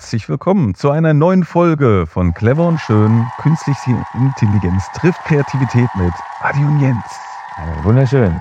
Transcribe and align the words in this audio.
Herzlich 0.00 0.30
willkommen 0.30 0.74
zu 0.74 0.90
einer 0.90 1.12
neuen 1.12 1.44
Folge 1.44 2.06
von 2.06 2.32
Clever 2.32 2.66
und 2.66 2.80
Schön. 2.80 3.26
Künstliche 3.42 4.02
Intelligenz 4.14 4.82
trifft 4.94 5.22
Kreativität 5.26 5.90
mit 5.94 6.10
Adi 6.40 6.64
und 6.64 6.80
Jens. 6.80 7.04
Ja, 7.58 7.84
wunderschön. 7.84 8.34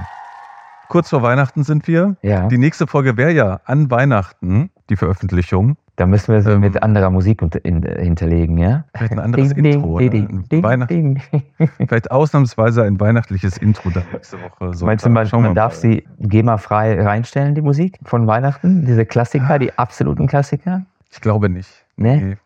Kurz 0.87 1.09
vor 1.09 1.21
Weihnachten 1.21 1.65
sind 1.65 1.85
wir. 1.85 2.15
Ja. 2.21 2.47
Die 2.47 2.57
nächste 2.57 2.87
Folge 2.87 3.17
wäre 3.17 3.31
ja 3.33 3.59
an 3.65 3.91
Weihnachten, 3.91 4.69
die 4.89 4.95
Veröffentlichung. 4.95 5.75
Da 5.97 6.05
müssen 6.05 6.33
wir 6.33 6.41
sie 6.41 6.51
Ähm, 6.51 6.61
mit 6.61 6.81
anderer 6.81 7.09
Musik 7.09 7.41
äh, 7.41 7.59
hinterlegen, 8.03 8.57
ja? 8.57 8.85
Vielleicht 8.95 9.11
ein 9.11 9.19
anderes 9.19 9.53
Ding, 9.53 9.65
Intro. 9.65 9.99
ding, 9.99 10.11
ding, 10.11 10.43
ding, 10.47 10.63
Weihnacht- 10.63 10.89
ding. 10.89 11.21
Vielleicht 11.89 12.09
ausnahmsweise 12.09 12.83
ein 12.83 12.97
weihnachtliches 13.01 13.57
Intro 13.57 13.89
dann 13.89 14.03
nächste 14.13 14.37
Woche. 14.41 14.85
Meinst 14.85 15.05
du, 15.05 15.09
man, 15.09 15.27
man 15.29 15.55
darf 15.55 15.73
mal. 15.73 15.79
sie 15.81 16.07
GEMA-frei 16.19 17.03
reinstellen, 17.03 17.53
die 17.53 17.61
Musik 17.61 17.99
von 18.05 18.27
Weihnachten? 18.27 18.85
Diese 18.85 19.05
Klassiker, 19.05 19.59
die 19.59 19.77
absoluten 19.77 20.25
Klassiker? 20.25 20.83
Ich 21.11 21.21
glaube 21.21 21.49
nicht. 21.49 21.69
Ne? 21.95 22.17
Nee. 22.17 22.37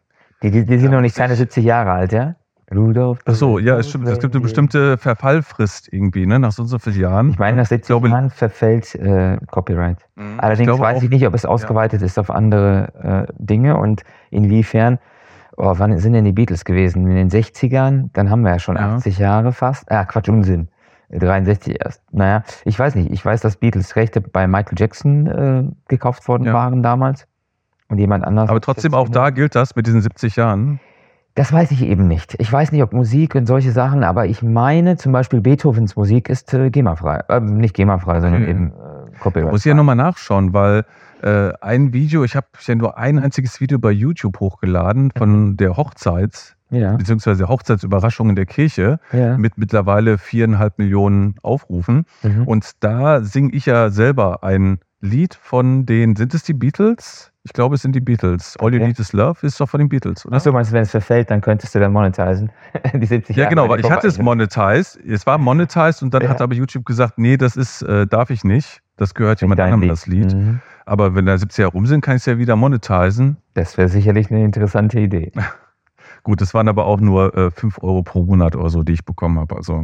Die, 0.42 0.52
die, 0.52 0.66
die 0.66 0.78
sind 0.78 0.90
Ja, 0.92 0.96
noch 0.98 1.02
nicht 1.02 1.12
ich- 1.14 1.18
keine 1.18 1.36
70 1.36 1.64
Jahre 1.64 1.92
alt, 1.92 2.12
ja? 2.12 2.36
Rudolf. 2.74 3.20
Ach 3.26 3.34
so, 3.36 3.60
ja, 3.60 3.78
es 3.78 3.90
stimmt. 3.90 4.08
Es 4.08 4.20
gibt 4.20 4.34
eine 4.34 4.42
bestimmte 4.42 4.98
Verfallfrist 4.98 5.92
irgendwie, 5.94 6.26
ne? 6.26 6.40
Nach 6.40 6.52
so 6.52 6.64
und 6.64 6.70
so 6.70 6.80
vielen 6.80 7.00
Jahren. 7.00 7.30
Ich 7.30 7.38
meine, 7.38 7.58
nach 7.58 7.66
70 7.68 7.88
glaube- 7.88 8.10
Jahren 8.10 8.30
verfällt 8.32 8.96
äh, 8.96 9.38
Copyright. 9.52 10.00
Mhm. 10.16 10.40
Allerdings 10.40 10.68
glaube 10.68 10.82
weiß 10.82 10.98
auch- 11.00 11.04
ich 11.04 11.10
nicht, 11.10 11.28
ob 11.28 11.34
es 11.36 11.46
ausgeweitet 11.46 12.02
ist 12.02 12.18
auf 12.18 12.32
andere 12.32 13.28
äh, 13.30 13.34
Dinge 13.38 13.78
und 13.78 14.02
inwiefern. 14.32 14.98
Oh, 15.56 15.76
wann 15.78 15.96
sind 16.00 16.14
denn 16.14 16.26
die 16.26 16.32
Beatles 16.32 16.66
gewesen? 16.66 17.06
In 17.08 17.16
den 17.16 17.30
60ern? 17.30 18.10
Dann 18.14 18.32
haben 18.32 18.42
wir 18.42 18.52
ja 18.52 18.60
schon 18.60 18.76
Ja. 18.76 18.96
80 18.96 19.20
Jahre 19.20 19.52
fast. 19.54 19.92
Ah, 19.92 20.06
Quatsch, 20.06 20.30
Unsinn. 20.30 20.70
63 21.12 21.78
erst. 21.80 22.02
Naja, 22.12 22.44
ich 22.66 22.80
weiß 22.80 22.96
nicht. 22.96 23.12
Ich 23.12 23.24
weiß, 23.24 23.42
dass 23.42 23.58
Beatles-Rechte 23.58 24.20
bei 24.20 24.48
Michael 24.48 24.80
Jackson 24.80 25.28
äh, 25.28 25.64
gekauft 25.90 26.28
worden 26.28 26.46
Ja. 26.46 26.54
waren 26.54 26.82
damals. 26.82 27.28
Und 27.90 27.98
jemand 28.00 28.26
anders. 28.26 28.50
Aber 28.50 28.62
trotzdem 28.62 28.94
auch 28.94 29.10
da 29.10 29.30
gilt 29.30 29.56
das 29.56 29.76
mit 29.76 29.88
diesen 29.88 30.02
70 30.02 30.36
Jahren. 30.36 30.80
Das 31.36 31.52
weiß 31.52 31.72
ich 31.72 31.82
eben 31.82 32.08
nicht. 32.08 32.36
Ich 32.40 32.52
weiß 32.52 32.72
nicht, 32.72 32.84
ob 32.84 32.94
Musik 32.94 33.34
und 33.34 33.48
solche 33.48 33.72
Sachen, 33.72 34.04
aber 34.04 34.28
ich 34.28 34.44
meine 34.44 34.98
zum 34.98 35.12
Beispiel 35.12 35.42
Beethovens 35.42 35.96
Musik 35.96 36.30
ist 36.30 36.54
äh, 36.54 36.70
GEMA-frei. 36.70 37.24
Äh, 37.28 37.40
nicht 37.40 37.74
GEMA-frei, 37.76 38.22
sondern 38.22 38.44
Okay. 38.44 38.52
eben 38.52 38.68
äh, 38.72 39.20
Copyright. 39.20 39.52
Muss 39.52 39.62
ich 39.62 39.70
ja 39.70 39.74
nochmal 39.74 39.96
nachschauen, 39.96 40.54
weil 40.54 40.86
äh, 41.24 41.52
ein 41.60 41.92
Video, 41.92 42.24
ich 42.24 42.36
habe 42.36 42.48
ja 42.62 42.76
nur 42.76 42.98
ein 43.00 43.18
einziges 43.18 43.60
Video 43.60 43.80
bei 43.80 43.92
YouTube 43.92 44.40
hochgeladen 44.40 45.12
von 45.18 45.58
der 45.58 45.76
Hochzeit, 45.76 46.56
ja, 46.70 46.98
beziehungsweise 46.98 47.48
Hochzeitsüberraschung 47.48 48.30
in 48.30 48.36
der 48.36 48.46
Kirche 48.46 49.00
ja. 49.12 49.38
mit 49.38 49.58
mittlerweile 49.58 50.20
viereinhalb 50.20 50.78
Millionen 50.78 51.36
Aufrufen. 51.42 52.06
Mhm. 52.22 52.48
Und 52.48 52.72
da 52.82 53.22
singe 53.22 53.54
ich 53.54 53.66
ja 53.66 53.90
selber 53.90 54.44
ein 54.44 54.80
Lied 55.02 55.34
von 55.34 55.86
den, 55.86 56.16
sind 56.16 56.34
es 56.34 56.44
die 56.44 56.54
Beatles? 56.54 57.33
Ich 57.46 57.52
glaube, 57.52 57.76
es 57.76 57.82
sind 57.82 57.94
die 57.94 58.00
Beatles. 58.00 58.56
All 58.60 58.72
You 58.74 58.78
Okay. 58.78 58.88
Need 58.88 59.00
Is 59.00 59.12
Love 59.12 59.46
ist 59.46 59.60
doch 59.60 59.68
von 59.68 59.80
den 59.80 59.90
Beatles, 59.90 60.26
oder? 60.26 60.38
Achso, 60.38 60.54
meinst 60.54 60.72
du, 60.72 60.76
wenn 60.76 60.84
es 60.84 60.92
verfällt, 60.92 61.30
dann 61.30 61.42
könntest 61.42 61.76
du 61.76 61.80
dann 61.80 61.92
monetisieren? 61.92 62.50
Die 62.94 63.06
70 63.06 63.36
Ja, 63.36 63.44
Jahre 63.44 63.50
genau, 63.50 63.70
weil 63.70 63.82
ich 63.82 63.92
hatte 63.92 64.08
es 64.08 64.18
monetized. 64.18 64.98
Es 65.06 65.26
war 65.28 65.38
monetized 65.38 66.04
und 66.04 66.14
dann 66.14 66.24
Ja. 66.24 66.30
hat 66.30 66.42
aber 66.42 66.56
YouTube 66.56 66.86
gesagt, 66.86 67.18
nee, 67.18 67.36
das 67.36 67.58
ist, 67.58 67.82
äh, 67.82 68.08
darf 68.08 68.30
ich 68.30 68.46
nicht. 68.46 68.82
Das 68.96 69.14
gehört 69.14 69.42
jemand 69.42 69.60
anderem, 69.60 69.90
das 69.90 70.08
Lied. 70.08 70.34
Mhm. 70.34 70.62
Aber 70.86 71.16
wenn 71.16 71.26
da 71.26 71.38
70 71.38 71.58
Jahre 71.64 71.74
rum 71.74 71.86
sind, 71.86 72.00
kann 72.02 72.16
ich 72.16 72.22
es 72.22 72.26
ja 72.28 72.38
wieder 72.38 72.56
monetisen. 72.56 73.36
Das 73.56 73.78
wäre 73.78 73.90
sicherlich 73.90 74.32
eine 74.32 74.44
interessante 74.46 75.00
Idee. 75.02 75.32
Gut, 76.24 76.40
das 76.40 76.54
waren 76.54 76.70
aber 76.70 76.86
auch 76.86 77.02
nur 77.02 77.36
äh, 77.36 77.52
5 77.52 77.80
Euro 77.84 78.04
pro 78.04 78.24
Monat 78.24 78.56
oder 78.56 78.70
so, 78.70 78.84
die 78.84 78.94
ich 78.94 79.04
bekommen 79.04 79.38
habe. 79.40 79.58
Also 79.58 79.84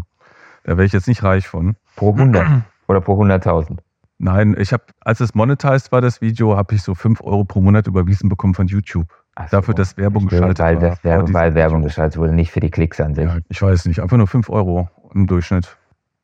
da 0.64 0.78
wäre 0.78 0.86
ich 0.86 0.94
jetzt 0.94 1.08
nicht 1.10 1.24
reich 1.24 1.48
von. 1.50 1.76
Pro 1.98 2.14
100 2.14 2.46
oder 2.88 3.02
pro 3.02 3.22
100.000. 3.22 3.80
Nein, 4.20 4.56
ich 4.60 4.74
habe, 4.74 4.84
als 5.00 5.22
es 5.22 5.34
monetized 5.34 5.92
war, 5.94 6.02
das 6.02 6.20
Video, 6.20 6.56
habe 6.58 6.76
ich 6.76 6.84
so 6.84 6.94
5 6.94 7.22
Euro 7.22 7.46
pro 7.46 7.62
Monat 7.62 7.88
überwiesen 7.88 8.28
bekommen 8.28 8.54
von 8.54 8.68
YouTube. 8.68 9.08
So. 9.40 9.46
Dafür, 9.52 9.74
dass 9.74 9.96
Werbung 9.96 10.28
Stimmt, 10.28 10.42
geschaltet 10.56 10.60
weil, 10.60 10.82
war. 10.82 10.98
Werbung, 11.04 11.34
weil 11.34 11.56
Werbung 11.56 11.82
geschaltet 11.84 12.20
wurde, 12.20 12.34
nicht 12.34 12.52
für 12.52 12.60
die 12.60 12.70
Klicks 12.70 13.00
an 13.00 13.16
sich. 13.16 13.26
Ja, 13.26 13.38
ich 13.48 13.62
weiß 13.62 13.86
nicht, 13.86 14.02
einfach 14.02 14.18
nur 14.18 14.28
5 14.28 14.50
Euro 14.50 14.90
im 15.14 15.26
Durchschnitt. 15.26 15.78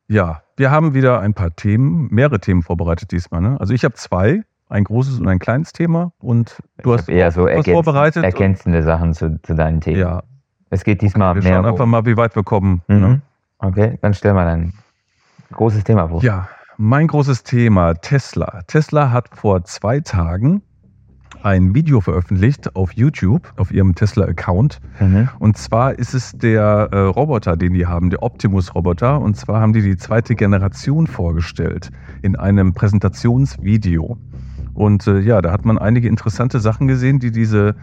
Ja, 0.08 0.42
wir 0.58 0.70
haben 0.70 0.92
wieder 0.92 1.20
ein 1.20 1.32
paar 1.32 1.56
Themen, 1.56 2.08
mehrere 2.10 2.38
Themen 2.38 2.62
vorbereitet 2.62 3.12
diesmal. 3.12 3.40
Ne? 3.40 3.56
Also 3.58 3.72
ich 3.72 3.82
habe 3.84 3.94
zwei, 3.94 4.42
ein 4.68 4.84
großes 4.84 5.18
und 5.18 5.28
ein 5.28 5.38
kleines 5.38 5.72
Thema. 5.72 6.12
Und 6.18 6.58
du 6.82 6.92
ich 6.92 6.98
hast 6.98 7.08
eher 7.08 7.30
so 7.32 7.44
was 7.44 7.52
ergänz, 7.52 7.74
vorbereitet. 7.74 8.24
ergänzende 8.24 8.82
Sachen 8.82 9.14
zu, 9.14 9.40
zu 9.42 9.54
deinen 9.54 9.80
Themen. 9.80 10.00
Ja, 10.00 10.22
Es 10.68 10.84
geht 10.84 11.00
diesmal 11.00 11.34
wir 11.34 11.42
mehr 11.42 11.54
schauen 11.54 11.64
um. 11.64 11.72
einfach 11.72 11.86
mal, 11.86 12.04
wie 12.04 12.18
weit 12.18 12.36
wir 12.36 12.44
kommen. 12.44 12.82
Mhm. 12.88 13.00
Ne? 13.00 13.20
Okay, 13.58 13.98
dann 14.02 14.12
stell 14.12 14.34
mal 14.34 14.44
dein 14.44 14.74
großes 15.52 15.84
Thema 15.84 16.08
vor. 16.08 16.22
Ja, 16.22 16.48
mein 16.78 17.06
großes 17.06 17.42
Thema, 17.42 17.94
Tesla. 17.94 18.62
Tesla 18.66 19.10
hat 19.10 19.30
vor 19.34 19.64
zwei 19.64 20.00
Tagen 20.00 20.62
ein 21.42 21.74
Video 21.74 22.00
veröffentlicht 22.00 22.74
auf 22.74 22.92
YouTube, 22.92 23.52
auf 23.56 23.70
ihrem 23.70 23.94
Tesla-Account. 23.94 24.80
Mhm. 25.00 25.28
Und 25.38 25.56
zwar 25.56 25.98
ist 25.98 26.14
es 26.14 26.32
der 26.32 26.88
äh, 26.92 26.98
Roboter, 26.98 27.56
den 27.56 27.72
die 27.72 27.86
haben, 27.86 28.10
der 28.10 28.22
Optimus-Roboter. 28.22 29.20
Und 29.20 29.36
zwar 29.36 29.60
haben 29.60 29.72
die 29.72 29.82
die 29.82 29.96
zweite 29.96 30.34
Generation 30.34 31.06
vorgestellt 31.06 31.90
in 32.22 32.36
einem 32.36 32.74
Präsentationsvideo. 32.74 34.18
Und 34.74 35.06
äh, 35.06 35.20
ja, 35.20 35.40
da 35.40 35.52
hat 35.52 35.64
man 35.64 35.78
einige 35.78 36.08
interessante 36.08 36.60
Sachen 36.60 36.88
gesehen, 36.88 37.18
die 37.18 37.30
diese 37.30 37.76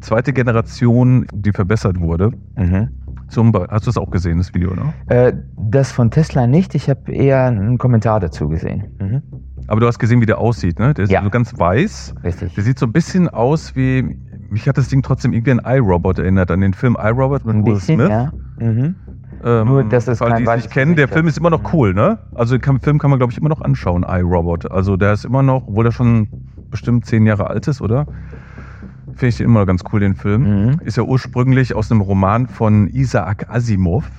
zweite 0.00 0.32
Generation, 0.32 1.26
die 1.32 1.52
verbessert 1.52 2.00
wurde. 2.00 2.32
Mhm. 2.56 2.88
Zum, 3.30 3.52
Be- 3.52 3.66
hast 3.70 3.86
du 3.86 3.90
das 3.90 3.96
auch 3.96 4.10
gesehen, 4.10 4.38
das 4.38 4.52
Video, 4.54 4.74
ne? 4.74 4.92
Äh, 5.08 5.32
das 5.56 5.92
von 5.92 6.10
Tesla 6.10 6.46
nicht, 6.46 6.74
ich 6.74 6.90
habe 6.90 7.10
eher 7.12 7.44
einen 7.46 7.78
Kommentar 7.78 8.20
dazu 8.20 8.48
gesehen. 8.48 8.84
Mhm. 9.00 9.22
Aber 9.68 9.80
du 9.80 9.86
hast 9.86 9.98
gesehen, 10.00 10.20
wie 10.20 10.26
der 10.26 10.38
aussieht, 10.38 10.78
ne? 10.80 10.94
Der 10.94 11.04
ist 11.04 11.10
Ja. 11.12 11.22
so 11.22 11.30
ganz 11.30 11.56
weiß. 11.56 12.14
Richtig. 12.24 12.54
Der 12.54 12.64
sieht 12.64 12.78
so 12.78 12.86
ein 12.86 12.92
bisschen 12.92 13.28
aus 13.28 13.76
wie, 13.76 14.16
mich 14.50 14.68
hat 14.68 14.76
das 14.78 14.88
Ding 14.88 15.02
trotzdem 15.02 15.32
irgendwie 15.32 15.52
an 15.52 15.60
iRobot 15.64 16.18
erinnert, 16.18 16.50
an 16.50 16.60
den 16.60 16.74
Film 16.74 16.96
iRobot 17.00 17.44
mit 17.44 17.54
Ein 17.54 17.64
Will 17.64 17.74
bisschen, 17.74 18.00
Smith. 18.00 18.08
ja. 18.10 18.32
Mhm. 18.58 18.96
Ähm, 19.42 19.66
Nur, 19.68 19.84
dass 19.84 20.06
es 20.08 20.18
kein 20.18 20.36
die 20.36 20.44
es 20.50 20.56
nicht 20.56 20.70
kennen, 20.70 20.96
der 20.96 21.08
Film 21.08 21.26
ist 21.28 21.38
immer 21.38 21.50
noch 21.50 21.62
Mhm. 21.62 21.68
cool, 21.72 21.94
ne? 21.94 22.18
Also 22.34 22.58
den 22.58 22.80
Film 22.80 22.98
kann 22.98 23.10
man, 23.10 23.18
glaube 23.18 23.32
ich, 23.32 23.38
immer 23.38 23.48
noch 23.48 23.62
anschauen, 23.62 24.04
iRobot. 24.06 24.70
Also 24.70 24.96
der 24.96 25.12
ist 25.12 25.24
immer 25.24 25.42
noch, 25.42 25.68
obwohl 25.68 25.86
er 25.86 25.92
schon 25.92 26.28
bestimmt 26.70 27.06
zehn 27.06 27.24
Jahre 27.26 27.48
alt 27.48 27.66
ist, 27.68 27.80
oder? 27.80 28.06
Finde 29.14 29.26
ich 29.26 29.36
den 29.36 29.46
immer 29.46 29.60
noch 29.60 29.66
ganz 29.66 29.82
cool, 29.92 30.00
den 30.00 30.14
Film. 30.14 30.66
Mhm. 30.66 30.80
Ist 30.84 30.96
ja 30.96 31.02
ursprünglich 31.02 31.74
aus 31.74 31.90
einem 31.90 32.00
Roman 32.00 32.46
von 32.46 32.88
Isaac 32.88 33.48
Asimov. 33.48 34.10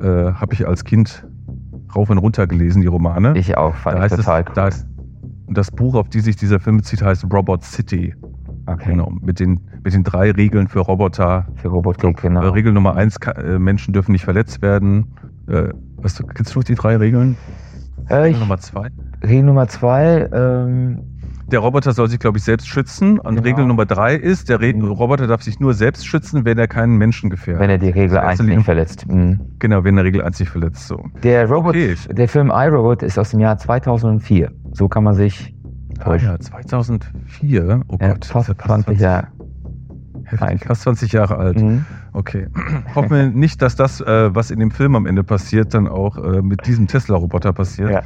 Äh, 0.00 0.32
Habe 0.32 0.54
ich 0.54 0.66
als 0.66 0.84
Kind 0.84 1.26
rauf 1.94 2.10
und 2.10 2.18
runter 2.18 2.46
gelesen, 2.46 2.82
die 2.82 2.88
Romane. 2.88 3.36
Ich 3.36 3.56
auch, 3.56 3.74
fand 3.74 3.96
da 3.96 3.98
ich 3.98 4.02
heißt 4.04 4.18
es, 4.18 4.24
total 4.24 4.44
cool. 4.46 4.52
da 4.54 4.68
ist, 4.68 4.86
das 5.48 5.70
Buch, 5.70 5.94
auf 5.94 6.08
die 6.08 6.20
sich 6.20 6.36
dieser 6.36 6.60
Film 6.60 6.78
bezieht, 6.78 7.02
heißt 7.02 7.24
Robot 7.32 7.62
City. 7.62 8.14
okay. 8.66 8.90
Genau, 8.90 9.10
mit 9.20 9.40
den, 9.40 9.60
mit 9.82 9.92
den 9.92 10.04
drei 10.04 10.30
Regeln 10.30 10.68
für 10.68 10.80
Roboter. 10.80 11.46
Für 11.56 11.68
Robotclick, 11.68 12.22
genau. 12.22 12.42
Äh, 12.42 12.48
Regel 12.48 12.72
Nummer 12.72 12.96
eins, 12.96 13.16
äh, 13.18 13.58
Menschen 13.58 13.92
dürfen 13.92 14.12
nicht 14.12 14.24
verletzt 14.24 14.62
werden. 14.62 15.06
Äh, 15.46 15.68
was, 15.96 16.22
kennst 16.34 16.54
du 16.54 16.60
die 16.60 16.74
drei 16.74 16.96
Regeln? 16.96 17.36
Äh, 18.08 18.14
Regel 18.16 18.40
Nummer 18.40 18.58
zwei. 18.58 18.88
Regel 19.22 19.44
Nummer 19.44 19.68
zwei, 19.68 20.28
ähm, 20.32 20.98
Der 21.50 21.58
Roboter 21.60 21.92
soll 21.92 22.08
sich, 22.08 22.18
glaube 22.18 22.38
ich, 22.38 22.44
selbst 22.44 22.66
schützen. 22.68 23.18
Und 23.18 23.34
Genau. 23.36 23.42
Regel 23.46 23.66
Nummer 23.66 23.84
drei 23.86 24.14
ist, 24.14 24.48
der 24.48 24.60
Re 24.60 24.72
Mhm. 24.74 24.84
Roboter 24.92 25.26
darf 25.26 25.42
sich 25.42 25.60
nur 25.60 25.74
selbst 25.74 26.06
schützen, 26.06 26.44
wenn 26.44 26.58
er 26.58 26.68
keinen 26.68 26.96
Menschen 26.96 27.28
gefährdet. 27.30 27.60
wenn 27.62 27.70
er 27.70 27.78
die 27.78 27.90
Regel 27.90 28.16
Das 28.16 28.24
1 28.24 28.40
erste 28.40 28.44
nicht 28.44 28.64
verletzt. 28.64 29.06
Mhm. 29.08 29.40
genau, 29.58 29.84
wenn 29.84 29.96
er 29.98 30.04
Regel 30.04 30.22
1 30.22 30.40
nicht 30.40 30.48
verletzt. 30.50 30.86
So. 30.88 31.04
Der 31.22 31.48
Robot, 31.48 31.74
Okay. 31.76 31.94
der 32.10 32.28
Film 32.28 32.50
iRobot 32.54 33.02
ist 33.02 33.18
aus 33.18 33.30
dem 33.30 33.40
Jahr 33.40 33.58
2004. 33.58 34.50
So 34.72 34.88
kann 34.88 35.04
man 35.04 35.14
sich 35.14 35.54
Ah, 36.00 36.04
täuschen. 36.04 36.28
ja, 36.30 36.38
2004. 36.40 37.82
Oh 37.88 37.98
Ja, 38.00 38.12
Gott. 38.12 38.24
fast 38.24 38.48
ja 38.48 38.54
20 38.58 38.98
Jahre. 39.00 39.28
Heftig, 40.24 40.64
fast 40.66 40.82
20 40.82 41.12
Jahre 41.12 41.36
alt. 41.36 41.60
Mhm. 41.60 41.84
Okay. 42.14 42.46
Hoffen 42.94 43.10
wir 43.10 43.26
nicht, 43.28 43.60
dass 43.60 43.76
das, 43.76 44.00
äh, 44.00 44.34
was 44.34 44.50
in 44.50 44.58
dem 44.58 44.70
Film 44.70 44.96
am 44.96 45.04
Ende 45.06 45.22
passiert, 45.22 45.74
dann 45.74 45.86
auch 45.86 46.16
äh, 46.16 46.40
mit 46.40 46.66
diesem 46.66 46.86
Tesla-Roboter 46.86 47.52
passiert. 47.52 47.90
Ja. 47.90 48.02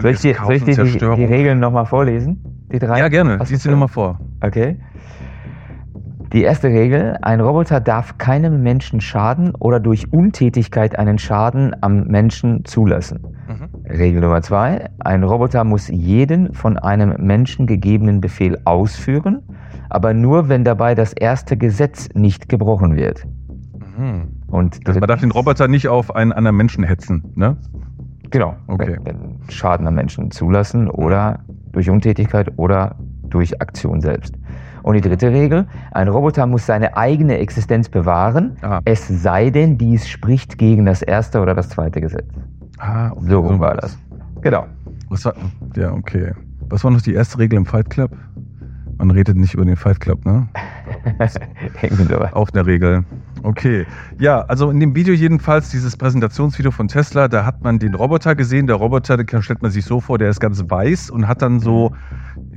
Soll 0.00 0.10
ich 0.10 0.20
dir, 0.20 0.34
soll 0.34 0.54
ich 0.54 0.64
dir 0.64 0.84
die, 0.84 0.98
die 0.98 1.24
Regeln 1.24 1.60
nochmal 1.60 1.86
vorlesen? 1.86 2.66
Die 2.72 2.78
drei? 2.78 2.98
Ja, 2.98 3.08
gerne. 3.08 3.36
Lies 3.38 3.50
du 3.50 3.56
sie 3.56 3.70
nochmal 3.70 3.88
vor. 3.88 4.20
Okay. 4.40 4.78
Die 6.32 6.42
erste 6.42 6.66
Regel, 6.68 7.16
ein 7.22 7.40
Roboter 7.40 7.80
darf 7.80 8.18
keinem 8.18 8.62
Menschen 8.62 9.00
schaden 9.00 9.54
oder 9.54 9.78
durch 9.78 10.12
Untätigkeit 10.12 10.98
einen 10.98 11.18
Schaden 11.18 11.76
am 11.80 12.08
Menschen 12.08 12.64
zulassen. 12.64 13.20
Regel 13.88 14.20
Nummer 14.20 14.42
zwei, 14.42 14.90
ein 14.98 15.22
Roboter 15.22 15.62
muss 15.62 15.88
jeden 15.88 16.52
von 16.54 16.78
einem 16.78 17.14
Menschen 17.24 17.66
gegebenen 17.66 18.20
Befehl 18.20 18.58
ausführen, 18.64 19.42
aber 19.90 20.14
nur 20.14 20.48
wenn 20.48 20.64
dabei 20.64 20.94
das 20.94 21.12
erste 21.12 21.56
Gesetz 21.56 22.08
nicht 22.14 22.48
gebrochen 22.48 22.96
wird. 22.96 23.24
Mhm. 23.96 24.42
Und 24.48 24.80
Also 24.86 24.98
man 24.98 25.08
darf 25.08 25.20
den 25.20 25.30
Roboter 25.30 25.68
nicht 25.68 25.86
auf 25.86 26.16
einen 26.16 26.32
anderen 26.32 26.56
Menschen 26.56 26.82
hetzen, 26.82 27.32
ne? 27.36 27.56
Genau. 28.30 28.54
Okay. 28.66 28.98
Wenn, 29.02 29.20
wenn 29.20 29.38
Schaden 29.48 29.86
am 29.86 29.94
Menschen 29.94 30.30
zulassen 30.30 30.88
oder 30.90 31.40
durch 31.72 31.90
Untätigkeit 31.90 32.52
oder 32.56 32.96
durch 33.28 33.60
Aktion 33.60 34.00
selbst. 34.00 34.34
Und 34.82 34.94
die 34.94 35.00
dritte 35.00 35.30
Regel, 35.30 35.66
ein 35.92 36.08
Roboter 36.08 36.46
muss 36.46 36.66
seine 36.66 36.96
eigene 36.96 37.38
Existenz 37.38 37.88
bewahren, 37.88 38.56
Ah, 38.62 38.80
es 38.84 39.08
sei 39.08 39.50
denn, 39.50 39.78
dies 39.78 40.06
spricht 40.06 40.58
gegen 40.58 40.84
das 40.84 41.00
erste 41.02 41.40
oder 41.40 41.54
das 41.54 41.70
zweite 41.70 42.00
Gesetz. 42.00 42.26
ah 42.78 43.10
okay. 43.12 43.24
So 43.28 43.40
rum 43.40 43.60
war 43.60 43.74
das. 43.74 43.98
Genau. 44.42 44.66
Was 45.08 45.24
war, 45.24 45.34
ja, 45.76 45.92
okay. 45.92 46.32
Was 46.68 46.84
war 46.84 46.90
noch 46.90 47.00
die 47.00 47.14
erste 47.14 47.38
Regel 47.38 47.56
im 47.56 47.66
Fight 47.66 47.88
Club? 47.88 48.10
Man 48.98 49.10
redet 49.10 49.36
nicht 49.36 49.54
über 49.54 49.64
den 49.64 49.76
Fight 49.76 50.00
Club, 50.00 50.24
ne? 50.24 50.48
Auch 52.32 52.48
eine 52.52 52.66
Regel. 52.66 53.04
Okay. 53.42 53.86
Ja, 54.18 54.40
also 54.42 54.70
in 54.70 54.80
dem 54.80 54.94
Video 54.94 55.12
jedenfalls, 55.12 55.70
dieses 55.70 55.96
Präsentationsvideo 55.96 56.70
von 56.70 56.88
Tesla, 56.88 57.28
da 57.28 57.44
hat 57.44 57.62
man 57.62 57.78
den 57.78 57.94
Roboter 57.94 58.34
gesehen. 58.34 58.66
Der 58.66 58.76
Roboter, 58.76 59.16
den 59.16 59.42
stellt 59.42 59.62
man 59.62 59.70
sich 59.70 59.84
so 59.84 60.00
vor, 60.00 60.18
der 60.18 60.30
ist 60.30 60.40
ganz 60.40 60.62
weiß 60.66 61.10
und 61.10 61.28
hat 61.28 61.42
dann 61.42 61.60
so, 61.60 61.92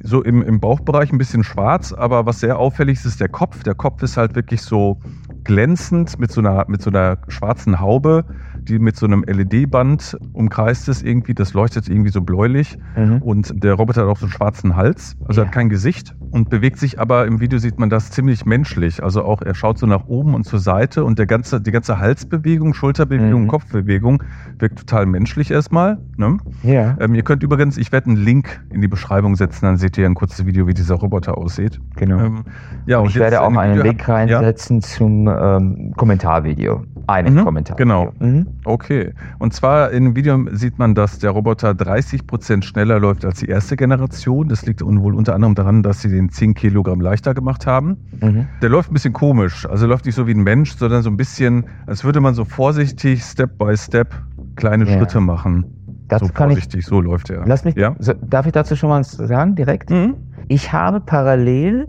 so 0.04 0.24
im, 0.24 0.42
im 0.42 0.60
Bauchbereich 0.60 1.12
ein 1.12 1.18
bisschen 1.18 1.44
schwarz. 1.44 1.92
Aber 1.92 2.26
was 2.26 2.40
sehr 2.40 2.58
auffällig 2.58 3.00
ist, 3.00 3.06
ist 3.06 3.20
der 3.20 3.30
Kopf. 3.30 3.64
Der 3.64 3.76
Kopf 3.76 4.02
ist 4.04 4.16
halt 4.16 4.36
wirklich 4.36 4.62
so 4.62 5.00
glänzend 5.44 6.20
mit 6.20 6.32
so 6.32 6.40
einer, 6.42 6.66
mit 6.68 6.82
so 6.82 6.90
einer 6.90 7.18
schwarzen 7.28 7.80
Haube 7.80 8.26
die 8.68 8.80
mit 8.80 8.96
so 8.96 9.06
einem 9.06 9.24
LED-Band 9.24 10.18
umkreist 10.34 10.90
ist 10.90 11.04
irgendwie. 11.04 11.34
Das 11.34 11.54
leuchtet 11.54 11.90
irgendwie 11.90 12.12
so 12.12 12.22
bläulich. 12.22 12.78
Mhm. 12.96 13.22
Und 13.22 13.64
der 13.64 13.74
Roboter 13.74 14.02
hat 14.02 14.10
auch 14.10 14.18
so 14.18 14.26
einen 14.26 14.34
schwarzen 14.34 14.76
Hals, 14.76 15.16
also 15.26 15.42
ja. 15.42 15.48
hat 15.48 15.54
kein 15.54 15.70
Gesicht 15.70 16.16
und 16.32 16.50
bewegt 16.50 16.78
sich 16.78 17.00
aber 17.00 17.26
im 17.26 17.40
Video 17.40 17.60
sieht 17.60 17.80
man 17.80 17.90
das 17.90 18.12
ziemlich 18.12 18.46
menschlich. 18.46 19.04
Also 19.04 19.24
auch 19.24 19.42
er 19.42 19.56
schaut 19.56 19.78
so 19.78 19.86
nach 19.86 20.08
oben 20.08 20.34
und 20.34 20.44
zur 20.44 20.60
Seite 20.60 21.04
und 21.04 21.20
der 21.20 21.26
ganze, 21.26 21.62
die 21.62 21.72
ganze 21.72 22.00
Halsbewegung, 22.00 22.74
Schulterbewegung, 22.74 23.44
mhm. 23.44 23.48
Kopfbewegung 23.48 24.24
wirkt 24.60 24.80
total 24.80 25.06
menschlich 25.06 25.52
erstmal. 25.52 25.98
Ne? 26.18 26.38
Ja. 26.64 26.98
Ähm, 27.00 27.16
ihr 27.16 27.24
könnt 27.24 27.44
übrigens, 27.44 27.78
ich 27.78 27.92
werde 27.92 28.08
einen 28.08 28.18
Link 28.18 28.64
in 28.72 28.82
die 28.82 28.88
Beschreibung 28.88 29.36
setzen, 29.36 29.66
dann 29.66 29.78
seht 29.78 29.98
ihr 29.98 30.06
ein 30.06 30.16
kurzes 30.16 30.46
Video, 30.46 30.68
wie 30.68 30.74
dieser 30.74 30.96
Roboter 30.96 31.38
aussieht. 31.38 31.80
Genau. 31.96 32.20
Ähm, 32.20 32.44
ja, 32.86 33.00
und 33.00 33.10
ich 33.10 33.16
werde 33.16 33.42
auch 33.42 33.56
einen 33.56 33.82
Link 33.82 34.08
reinsetzen 34.08 34.80
ja? 34.80 34.88
zum 34.88 35.28
ähm, 35.28 35.94
Kommentarvideo. 35.96 36.84
Einen 37.08 37.36
mhm, 37.36 37.46
Kommentar. 37.46 37.78
Genau. 37.78 38.12
Mhm. 38.20 38.48
Okay. 38.66 39.14
Und 39.40 39.54
zwar 39.54 39.92
in 39.92 40.04
dem 40.04 40.16
Video 40.18 40.38
sieht 40.52 40.78
man, 40.78 40.94
dass 40.94 41.20
der 41.20 41.32
Roboter 41.32 41.74
30 41.74 42.28
Prozent 42.28 42.66
schneller 42.66 43.00
läuft 43.00 43.24
als 43.24 43.40
die 43.40 43.48
erste 43.48 43.78
Generation. 43.78 44.50
Das 44.50 44.66
liegt 44.66 44.82
wohl 44.82 45.16
unter 45.16 45.34
anderem 45.34 45.56
daran, 45.56 45.84
dass 45.84 46.02
sie 46.02 46.10
den 46.10 46.30
10 46.30 46.54
Kilogramm 46.54 47.00
leichter 47.00 47.34
gemacht 47.34 47.66
haben. 47.66 47.98
Mhm. 48.22 48.48
Der 48.62 48.70
läuft 48.70 48.92
ein 48.92 48.94
bisschen 48.94 49.14
komisch. 49.14 49.66
Also 49.66 49.88
läuft 49.88 50.06
nicht 50.06 50.16
so 50.16 50.28
wie 50.28 50.34
ein 50.34 50.44
Mensch, 50.44 50.76
sondern 50.76 51.02
so 51.02 51.10
ein 51.10 51.16
bisschen, 51.16 51.66
als 51.86 52.04
würde 52.04 52.20
man 52.20 52.34
so 52.34 52.44
vorsichtig, 52.44 53.24
Step 53.24 53.58
by 53.58 53.78
Step, 53.78 54.14
kleine 54.58 54.86
ja. 54.86 54.98
Schritte 54.98 55.22
machen. 55.22 55.66
Dazu 56.10 56.26
so 56.26 56.34
vorsichtig, 56.34 56.82
ich, 56.82 56.86
so 56.86 57.00
läuft 57.00 57.30
er. 57.30 57.46
Lass 57.46 57.64
mich, 57.64 57.76
ja? 57.76 57.96
so, 58.00 58.14
darf 58.14 58.46
ich 58.46 58.52
dazu 58.52 58.76
schon 58.76 58.90
mal 58.90 59.00
was 59.00 59.12
sagen, 59.12 59.56
direkt? 59.56 59.90
Mhm. 59.90 60.16
Ich 60.50 60.74
habe 60.74 61.00
parallel 61.00 61.88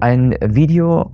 ein 0.00 0.34
Video 0.42 1.12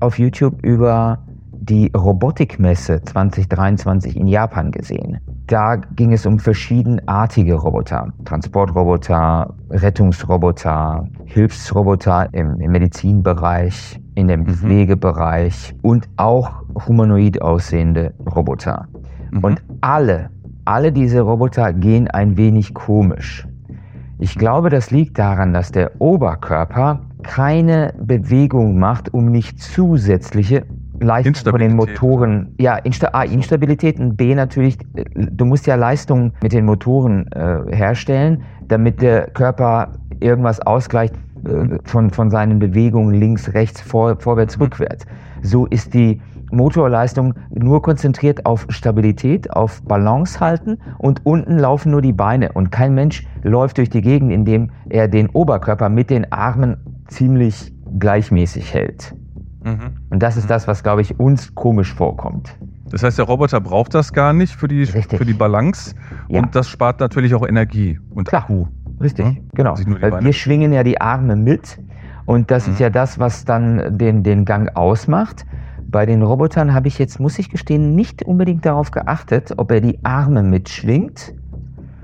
auf 0.00 0.18
YouTube 0.18 0.62
über 0.64 1.18
die 1.62 1.92
Robotikmesse 1.96 3.00
2023 3.02 4.16
in 4.16 4.26
Japan 4.26 4.72
gesehen. 4.72 5.18
Da 5.46 5.76
ging 5.76 6.12
es 6.12 6.26
um 6.26 6.40
verschiedenartige 6.40 7.54
Roboter. 7.54 8.12
Transportroboter, 8.24 9.54
Rettungsroboter, 9.70 11.06
Hilfsroboter 11.24 12.28
im, 12.32 12.60
im 12.60 12.72
Medizinbereich, 12.72 14.00
in 14.16 14.26
dem 14.26 14.40
mhm. 14.40 14.48
Pflegebereich 14.48 15.74
und 15.82 16.08
auch 16.16 16.50
humanoid 16.86 17.40
aussehende 17.40 18.12
Roboter. 18.34 18.88
Mhm. 19.30 19.44
Und 19.44 19.62
alle, 19.82 20.30
alle 20.64 20.90
diese 20.90 21.20
Roboter 21.20 21.72
gehen 21.72 22.08
ein 22.08 22.36
wenig 22.36 22.74
komisch. 22.74 23.46
Ich 24.18 24.36
glaube, 24.36 24.68
das 24.68 24.90
liegt 24.90 25.16
daran, 25.16 25.52
dass 25.52 25.70
der 25.70 26.00
Oberkörper 26.00 27.02
keine 27.22 27.94
Bewegung 28.00 28.80
macht, 28.80 29.14
um 29.14 29.26
nicht 29.26 29.60
zusätzliche 29.60 30.66
Leistung 31.02 31.52
von 31.52 31.60
den 31.60 31.76
Motoren. 31.76 32.54
Ja, 32.58 32.76
Insta 32.76 33.08
A, 33.12 33.24
Instabilität 33.24 33.98
und 33.98 34.16
B 34.16 34.34
natürlich, 34.34 34.78
du 35.14 35.44
musst 35.44 35.66
ja 35.66 35.74
Leistung 35.74 36.32
mit 36.42 36.52
den 36.52 36.64
Motoren 36.64 37.30
äh, 37.32 37.74
herstellen, 37.74 38.42
damit 38.68 39.02
der 39.02 39.28
Körper 39.30 39.92
irgendwas 40.20 40.60
ausgleicht 40.60 41.14
äh, 41.44 41.78
von, 41.84 42.10
von 42.10 42.30
seinen 42.30 42.58
Bewegungen 42.58 43.14
links, 43.14 43.52
rechts, 43.54 43.80
vor, 43.80 44.16
vorwärts, 44.18 44.56
mhm. 44.56 44.64
rückwärts. 44.64 45.06
So 45.42 45.66
ist 45.66 45.94
die 45.94 46.20
Motorleistung 46.52 47.34
nur 47.50 47.82
konzentriert 47.82 48.44
auf 48.44 48.66
Stabilität, 48.68 49.50
auf 49.50 49.82
Balance 49.82 50.38
halten 50.38 50.78
und 50.98 51.24
unten 51.24 51.58
laufen 51.58 51.90
nur 51.90 52.02
die 52.02 52.12
Beine 52.12 52.52
und 52.52 52.70
kein 52.70 52.94
Mensch 52.94 53.26
läuft 53.42 53.78
durch 53.78 53.88
die 53.90 54.02
Gegend, 54.02 54.30
indem 54.30 54.70
er 54.88 55.08
den 55.08 55.30
Oberkörper 55.30 55.88
mit 55.88 56.10
den 56.10 56.30
Armen 56.30 56.76
ziemlich 57.08 57.72
gleichmäßig 57.98 58.72
hält. 58.72 59.14
Mhm. 59.64 59.98
Und 60.10 60.22
das 60.22 60.36
ist 60.36 60.44
mhm. 60.44 60.48
das, 60.48 60.68
was, 60.68 60.82
glaube 60.82 61.02
ich, 61.02 61.18
uns 61.18 61.54
komisch 61.54 61.92
vorkommt. 61.94 62.56
Das 62.90 63.02
heißt, 63.02 63.18
der 63.18 63.24
Roboter 63.24 63.60
braucht 63.60 63.94
das 63.94 64.12
gar 64.12 64.32
nicht 64.32 64.54
für 64.54 64.68
die, 64.68 64.84
für 64.86 65.24
die 65.24 65.32
Balance. 65.32 65.94
Ja. 66.28 66.40
Und 66.40 66.54
das 66.54 66.68
spart 66.68 67.00
natürlich 67.00 67.34
auch 67.34 67.46
Energie 67.46 67.98
und 68.14 68.28
Klar. 68.28 68.42
Akku. 68.42 68.66
Richtig, 69.00 69.24
ja? 69.24 69.32
genau. 69.54 69.74
Weil 70.00 70.24
wir 70.24 70.32
schwingen 70.32 70.72
ja 70.72 70.82
die 70.82 71.00
Arme 71.00 71.36
mit. 71.36 71.78
Und 72.26 72.50
das 72.50 72.66
mhm. 72.66 72.74
ist 72.74 72.78
ja 72.80 72.90
das, 72.90 73.18
was 73.18 73.44
dann 73.44 73.98
den, 73.98 74.22
den 74.22 74.44
Gang 74.44 74.76
ausmacht. 74.76 75.44
Bei 75.88 76.06
den 76.06 76.22
Robotern 76.22 76.72
habe 76.72 76.88
ich 76.88 76.98
jetzt, 76.98 77.20
muss 77.20 77.38
ich 77.38 77.50
gestehen, 77.50 77.94
nicht 77.94 78.22
unbedingt 78.22 78.64
darauf 78.64 78.90
geachtet, 78.90 79.54
ob 79.56 79.70
er 79.70 79.80
die 79.80 79.98
Arme 80.04 80.42
mitschwingt. 80.42 81.34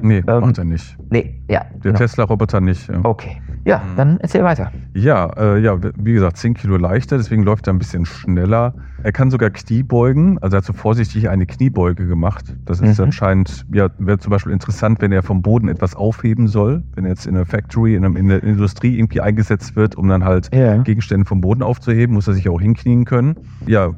Nee, 0.01 0.23
ähm, 0.27 0.41
macht 0.41 0.59
er 0.59 0.65
nicht. 0.65 0.97
Nee, 1.11 1.41
ja. 1.49 1.65
Der 1.73 1.81
genau. 1.81 1.99
Tesla-Roboter 1.99 2.61
nicht. 2.61 2.89
Ja. 2.89 3.01
Okay. 3.05 3.41
Ja, 3.65 3.79
mhm. 3.79 3.97
dann 3.97 4.21
erzähl 4.21 4.45
weiter. 4.45 4.73
Ja, 4.95 5.27
äh, 5.37 5.61
ja, 5.61 5.79
wie 5.97 6.13
gesagt, 6.13 6.37
10 6.39 6.55
Kilo 6.55 6.77
leichter, 6.77 7.17
deswegen 7.17 7.43
läuft 7.43 7.67
er 7.67 7.75
ein 7.75 7.79
bisschen 7.79 8.07
schneller. 8.07 8.75
Er 9.03 9.13
kann 9.13 9.31
sogar 9.31 9.51
Kniebeugen, 9.51 10.39
also 10.39 10.57
er 10.57 10.59
hat 10.59 10.65
so 10.65 10.73
vorsichtig 10.73 11.29
eine 11.29 11.47
Kniebeuge 11.47 12.07
gemacht. 12.07 12.57
Das 12.65 12.81
ist 12.81 12.99
mhm. 12.99 13.05
anscheinend, 13.05 13.67
ja, 13.73 13.89
wäre 13.99 14.19
zum 14.19 14.31
Beispiel 14.31 14.53
interessant, 14.53 15.01
wenn 15.01 15.13
er 15.13 15.23
vom 15.23 15.43
Boden 15.43 15.69
etwas 15.69 15.95
aufheben 15.95 16.49
soll, 16.49 16.83
wenn 16.95 17.05
er 17.05 17.11
jetzt 17.11 17.27
in 17.27 17.37
einer 17.37 17.47
Factory, 17.47 17.95
in, 17.95 18.05
einer, 18.05 18.19
in 18.19 18.29
der 18.29 18.43
Industrie 18.43 18.99
irgendwie 18.99 19.21
eingesetzt 19.21 19.77
wird, 19.77 19.97
um 19.97 20.09
dann 20.09 20.25
halt 20.25 20.55
ja. 20.55 20.79
Gegenstände 20.79 21.27
vom 21.27 21.41
Boden 21.41 21.63
aufzuheben, 21.63 22.15
muss 22.15 22.27
er 22.27 22.35
sich 22.35 22.49
auch 22.49 22.61
hinknien 22.61 23.05
können. 23.05 23.37
Ja, 23.67 23.91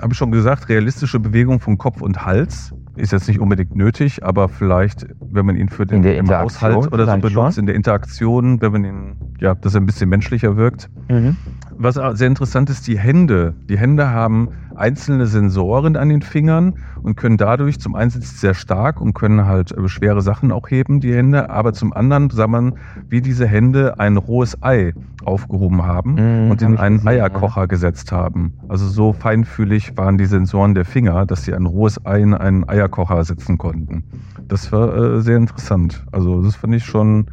habe 0.00 0.12
ich 0.12 0.18
schon 0.18 0.30
gesagt, 0.30 0.68
realistische 0.68 1.20
Bewegung 1.20 1.60
von 1.60 1.76
Kopf 1.76 2.00
und 2.00 2.24
Hals 2.24 2.72
ist 2.98 3.12
jetzt 3.12 3.28
nicht 3.28 3.40
unbedingt 3.40 3.74
nötig, 3.74 4.24
aber 4.24 4.48
vielleicht, 4.48 5.06
wenn 5.30 5.46
man 5.46 5.56
ihn 5.56 5.68
für 5.68 5.86
den 5.86 6.02
im 6.04 6.28
Haushalt 6.28 6.92
oder 6.92 7.06
so 7.06 7.18
benutzt, 7.18 7.54
schon. 7.54 7.62
in 7.62 7.66
der 7.66 7.74
Interaktion, 7.74 8.60
wenn 8.60 8.72
man 8.72 8.84
ihn, 8.84 9.16
ja, 9.40 9.54
dass 9.54 9.74
er 9.74 9.80
ein 9.80 9.86
bisschen 9.86 10.08
menschlicher 10.08 10.56
wirkt. 10.56 10.90
Mhm. 11.08 11.36
Was 11.78 11.94
sehr 11.94 12.26
interessant 12.26 12.70
ist, 12.70 12.88
die 12.88 12.98
Hände. 12.98 13.54
Die 13.68 13.78
Hände 13.78 14.10
haben 14.10 14.48
einzelne 14.74 15.26
Sensoren 15.26 15.96
an 15.96 16.08
den 16.08 16.22
Fingern 16.22 16.74
und 17.02 17.16
können 17.16 17.36
dadurch 17.36 17.78
zum 17.78 17.94
einen 17.94 18.10
sind 18.10 18.24
sie 18.24 18.36
sehr 18.36 18.54
stark 18.54 19.00
und 19.00 19.14
können 19.14 19.46
halt 19.46 19.72
äh, 19.72 19.88
schwere 19.88 20.20
Sachen 20.20 20.50
auch 20.50 20.68
heben, 20.70 21.00
die 21.00 21.14
Hände, 21.14 21.50
aber 21.50 21.72
zum 21.72 21.92
anderen 21.92 22.30
sah 22.30 22.46
man, 22.46 22.74
wie 23.08 23.20
diese 23.20 23.46
Hände 23.46 23.98
ein 23.98 24.16
rohes 24.16 24.60
Ei 24.62 24.92
aufgehoben 25.24 25.84
haben 25.84 26.14
mm, 26.14 26.50
und 26.50 26.62
in 26.62 26.78
einen 26.78 26.96
gesehen, 26.96 27.08
Eierkocher 27.08 27.62
ja. 27.62 27.66
gesetzt 27.66 28.12
haben. 28.12 28.54
Also 28.68 28.86
so 28.86 29.12
feinfühlig 29.12 29.96
waren 29.96 30.18
die 30.18 30.26
Sensoren 30.26 30.74
der 30.74 30.84
Finger, 30.84 31.26
dass 31.26 31.44
sie 31.44 31.54
ein 31.54 31.66
rohes 31.66 32.04
Ei 32.04 32.22
in 32.22 32.34
einen 32.34 32.68
Eierkocher 32.68 33.22
setzen 33.24 33.58
konnten. 33.58 34.04
Das 34.46 34.72
war 34.72 34.96
äh, 34.96 35.20
sehr 35.20 35.36
interessant. 35.36 36.04
Also 36.12 36.42
das 36.42 36.56
fand 36.56 36.74
ich 36.74 36.84
schon 36.84 37.26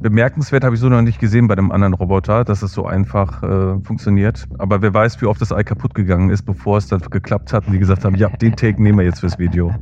Bemerkenswert 0.00 0.62
habe 0.64 0.74
ich 0.74 0.80
so 0.80 0.88
noch 0.88 1.02
nicht 1.02 1.18
gesehen 1.18 1.48
bei 1.48 1.54
dem 1.54 1.72
anderen 1.72 1.94
Roboter, 1.94 2.44
dass 2.44 2.62
es 2.62 2.72
so 2.72 2.86
einfach 2.86 3.42
äh, 3.42 3.80
funktioniert. 3.82 4.44
Aber 4.58 4.82
wer 4.82 4.92
weiß, 4.92 5.20
wie 5.22 5.26
oft 5.26 5.40
das 5.40 5.52
Ei 5.52 5.64
kaputt 5.64 5.94
gegangen 5.94 6.30
ist, 6.30 6.42
bevor 6.42 6.78
es 6.78 6.88
dann 6.88 7.00
geklappt 7.00 7.52
hat 7.52 7.66
und 7.66 7.72
die 7.72 7.78
gesagt 7.78 8.04
haben, 8.04 8.14
ja, 8.14 8.28
den 8.28 8.54
Take 8.56 8.82
nehmen 8.82 8.98
wir 8.98 9.04
jetzt 9.04 9.20
fürs 9.20 9.38
Video. 9.38 9.74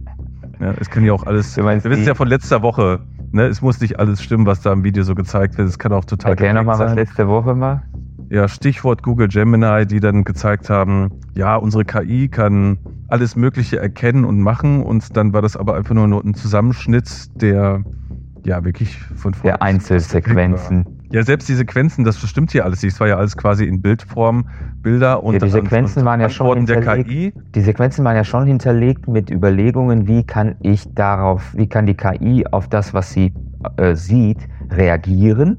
Ja, 0.61 0.73
es 0.78 0.88
kann 0.88 1.04
ja 1.04 1.12
auch 1.12 1.25
alles. 1.25 1.56
wir 1.56 1.85
wissen 1.85 2.04
ja 2.04 2.14
von 2.14 2.28
letzter 2.28 2.62
Woche. 2.62 3.00
Ne? 3.33 3.47
Es 3.47 3.61
muss 3.61 3.80
nicht 3.80 3.99
alles 3.99 4.23
stimmen, 4.23 4.47
was 4.47 4.61
da 4.61 4.73
im 4.73 4.85
Video 4.85 5.02
so 5.02 5.14
gezeigt 5.14 5.59
wird. 5.59 5.68
Es 5.68 5.78
kann 5.78 5.92
auch 5.92 6.04
total. 6.04 6.30
Erklär 6.30 6.54
nochmal, 6.54 6.78
was 6.78 6.94
letzte 6.94 7.26
Woche 7.26 7.59
war. 7.59 7.83
Ja, 8.30 8.49
Stichwort 8.49 9.02
Google 9.02 9.28
Gemini, 9.28 9.87
die 9.87 10.00
dann 10.00 10.25
gezeigt 10.25 10.71
haben, 10.71 11.11
ja, 11.35 11.56
unsere 11.56 11.85
KI 11.85 12.28
kann 12.28 12.78
alles 13.09 13.37
Mögliche 13.37 13.78
erkennen 13.78 14.25
und 14.25 14.40
machen 14.40 14.83
und 14.83 15.16
dann 15.16 15.33
war 15.33 15.42
das 15.42 15.56
aber 15.56 15.75
einfach 15.76 15.94
nur 15.94 16.25
ein 16.25 16.35
Zusammenschnitt 16.35 17.40
der 17.40 17.85
ja 18.46 18.64
wirklich 18.64 18.98
von 19.16 19.34
vorne. 19.34 19.58
Der 19.58 19.62
Einzelsequenzen. 19.62 20.86
Ja, 21.10 21.22
selbst 21.22 21.48
die 21.48 21.54
Sequenzen, 21.54 22.04
das 22.04 22.18
stimmt 22.18 22.50
hier 22.50 22.64
alles. 22.64 22.82
Es 22.82 22.98
war 22.98 23.06
ja 23.06 23.16
alles 23.16 23.36
quasi 23.36 23.64
in 23.64 23.80
Bildform, 23.80 24.48
Bilder 24.82 25.22
und 25.22 25.34
ja, 25.34 25.38
die 25.40 25.50
Sequenzen 25.50 26.00
und 26.00 26.06
waren 26.06 26.20
ja 26.20 26.28
schon 26.28 26.56
hinterlegt. 26.58 26.88
Der 26.88 27.04
KI. 27.04 27.32
Die 27.54 27.60
Sequenzen 27.60 28.04
waren 28.04 28.16
ja 28.16 28.24
schon 28.24 28.46
hinterlegt 28.46 29.06
mit 29.06 29.30
Überlegungen, 29.30 30.08
wie 30.08 30.24
kann 30.24 30.56
ich 30.60 30.92
darauf, 30.94 31.54
wie 31.54 31.68
kann 31.68 31.86
die 31.86 31.94
KI 31.94 32.46
auf 32.50 32.68
das, 32.68 32.94
was 32.94 33.12
sie 33.12 33.32
äh, 33.76 33.94
sieht, 33.94 34.48
reagieren. 34.70 35.56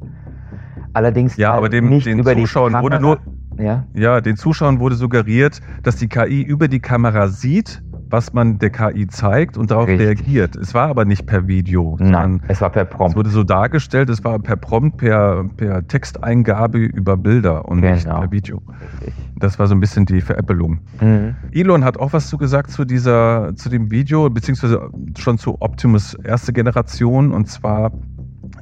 Allerdings 0.94 1.38
ja, 1.38 1.54
aber 1.54 1.70
dem, 1.70 1.90
nicht 1.90 2.06
den 2.06 2.20
über 2.20 2.34
Zuschauern 2.36 2.74
die 2.74 2.80
wurde 2.80 3.00
nur 3.00 3.20
ja? 3.58 3.86
ja, 3.94 4.22
den 4.22 4.36
Zuschauern 4.36 4.80
wurde 4.80 4.96
suggeriert, 4.96 5.62
dass 5.84 5.96
die 5.96 6.08
KI 6.08 6.42
über 6.42 6.68
die 6.68 6.80
Kamera 6.80 7.28
sieht, 7.28 7.82
was 8.10 8.34
man 8.34 8.60
der 8.60 8.70
KI 8.70 9.08
zeigt 9.08 9.58
und 9.58 9.72
darauf 9.72 9.88
Richtig. 9.88 10.08
reagiert. 10.08 10.56
Es 10.56 10.74
war 10.74 10.88
aber 10.90 11.06
nicht 11.06 11.26
per 11.26 11.48
Video. 11.48 11.98
Nein, 12.00 12.42
es 12.48 12.62
war 12.62 12.70
per 12.70 12.86
Prompt. 12.86 13.12
Es 13.12 13.16
wurde 13.18 13.30
so 13.30 13.44
dargestellt, 13.44 14.10
es 14.10 14.24
war 14.24 14.40
per 14.40 14.56
Prompt, 14.56 14.98
per, 14.98 15.46
per 15.58 15.88
Texteingabe 15.88 16.80
über 16.80 17.18
Bilder 17.18 17.68
und 17.68 17.82
genau. 17.82 17.94
nicht 17.94 18.06
per 18.06 18.32
Video. 18.32 18.62
Richtig. 19.02 19.14
Das 19.38 19.60
war 19.60 19.68
so 19.68 19.76
ein 19.76 19.80
bisschen 19.80 20.06
die 20.06 20.22
Veräppelung. 20.22 20.80
Mhm. 21.02 21.36
Elon 21.52 21.84
hat 21.84 22.00
auch 22.00 22.14
was 22.14 22.30
zu 22.30 22.38
gesagt 22.38 22.72
zu 22.72 22.86
dieser, 22.86 23.56
zu 23.56 23.70
dem 23.70 23.92
Video, 23.92 24.30
beziehungsweise 24.30 24.90
schon 25.18 25.38
zu 25.38 25.62
Optimus 25.62 26.14
erste 26.14 26.54
Generation 26.54 27.32
und 27.32 27.48
zwar 27.48 27.92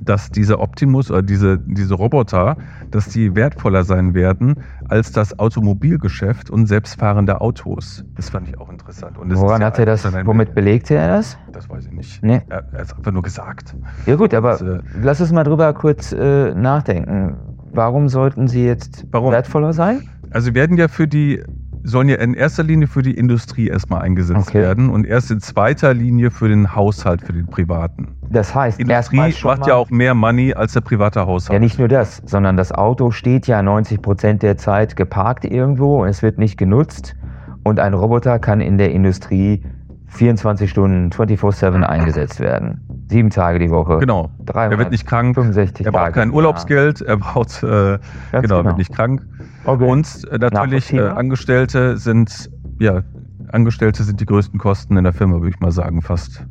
dass 0.02 0.32
diese 0.32 0.60
Optimus 0.60 1.12
oder 1.12 1.22
diese, 1.22 1.60
diese 1.60 1.94
Roboter, 1.96 2.58
dass 2.92 3.10
die 3.10 3.36
wertvoller 3.36 3.84
sein 3.84 4.14
werden 4.14 4.56
als 4.88 5.12
das 5.12 5.38
Automobilgeschäft 5.40 6.50
und 6.50 6.68
selbstfahrende 6.68 7.42
Autos. 7.42 8.04
Das 8.16 8.30
fand 8.30 8.48
ich 8.48 8.58
auch 8.58 8.70
interessant. 8.70 9.18
Woran 9.18 9.62
ja 9.62 9.68
hat 9.68 9.80
er 9.80 9.86
das, 9.86 10.06
womit 10.26 10.56
belegte 10.56 10.96
er 10.96 11.08
das? 11.08 11.38
Das 11.52 11.70
weiß 11.70 11.86
ich 11.86 11.92
nicht. 11.92 12.24
Nee. 12.24 12.42
Er, 12.50 12.66
er 12.72 12.82
hat 12.82 12.98
einfach 12.98 13.12
nur 13.12 13.24
gesagt. 13.24 13.76
Ja 14.06 14.16
gut, 14.16 14.34
aber 14.34 14.52
das, 14.52 14.62
äh, 14.62 14.80
lass 15.02 15.22
uns 15.22 15.32
mal 15.32 15.44
drüber 15.44 15.74
kurz 15.74 16.12
äh, 16.12 16.54
nachdenken. 16.54 17.36
Warum 17.72 18.08
sollten 18.10 18.48
sie 18.48 18.66
jetzt 18.66 19.06
warum? 19.12 19.32
wertvoller 19.32 19.74
sein? 19.74 20.02
Also 20.30 20.54
werden 20.54 20.78
ja 20.78 20.88
für 20.88 21.08
die 21.08 21.44
sollen 21.84 22.10
ja 22.10 22.16
in 22.16 22.34
erster 22.34 22.64
Linie 22.64 22.88
für 22.88 23.02
die 23.02 23.14
Industrie 23.14 23.68
erstmal 23.68 24.02
eingesetzt 24.02 24.50
okay. 24.50 24.62
werden 24.62 24.90
und 24.90 25.06
erst 25.06 25.32
in 25.32 25.40
zweiter 25.42 25.94
Linie 25.94 26.32
für 26.32 26.48
den 26.48 26.76
Haushalt, 26.76 27.22
für 27.22 27.34
den 27.34 27.48
privaten. 27.48 28.16
Das 28.30 28.56
heißt, 28.56 28.80
die 28.80 28.84
Industrie 28.84 29.34
macht 29.44 29.68
ja 29.68 29.76
auch 29.76 29.90
mehr 29.90 30.16
Money 30.16 30.54
als 30.54 30.74
der 30.74 30.82
private 30.82 31.26
Haushalt. 31.26 31.54
Ja, 31.54 31.60
nicht 31.60 31.78
nur 31.78 31.88
das, 31.88 32.22
sondern 32.26 32.58
das 32.58 32.72
Auto 32.72 33.12
steht 33.12 33.48
ja 33.48 33.62
90 33.62 34.02
Prozent 34.02 34.44
der 34.44 34.58
Zeit 34.58 34.96
geparkt 34.96 35.46
irgendwo 35.46 36.02
und 36.02 36.08
es 36.08 36.24
wird 36.24 36.38
nicht 36.38 36.58
genutzt. 36.58 37.16
Und 37.64 37.80
ein 37.80 37.94
Roboter 37.94 38.40
kann 38.40 38.62
in 38.62 38.78
der 38.78 38.92
Industrie 38.92 39.64
24 40.08 40.70
Stunden 40.70 41.10
24-7 41.10 41.82
eingesetzt 41.84 42.40
werden. 42.40 42.82
Sieben 43.10 43.30
Tage 43.30 43.60
die 43.60 43.70
Woche. 43.70 44.00
Genau. 44.00 44.32
300, 44.46 44.72
er 44.72 44.78
wird 44.80 44.92
nicht 44.92 45.06
krank. 45.06 45.36
65 45.36 45.86
er 45.86 45.92
braucht 45.92 46.04
Tage 46.04 46.14
kein 46.14 46.32
Urlaubsgeld. 46.32 47.02
Er 47.02 47.18
braucht, 47.18 47.64
äh, 47.64 47.68
genau, 47.68 48.00
genau, 48.42 48.66
wird 48.66 48.78
nicht 48.78 48.94
krank. 48.94 49.22
Okay. 49.66 49.90
Und 49.90 50.28
äh, 50.32 50.38
natürlich 50.38 50.94
äh, 50.94 51.02
Angestellte 51.02 51.98
sind, 51.98 52.50
ja, 52.80 53.04
Angestellte 53.52 54.04
sind 54.04 54.20
die 54.20 54.26
größten 54.26 54.60
Kosten 54.60 54.98
in 54.98 55.04
der 55.04 55.14
Firma, 55.14 55.38
würde 55.38 55.50
ich 55.50 55.60
mal 55.60 55.72
sagen, 55.72 56.02
fast. 56.02 56.46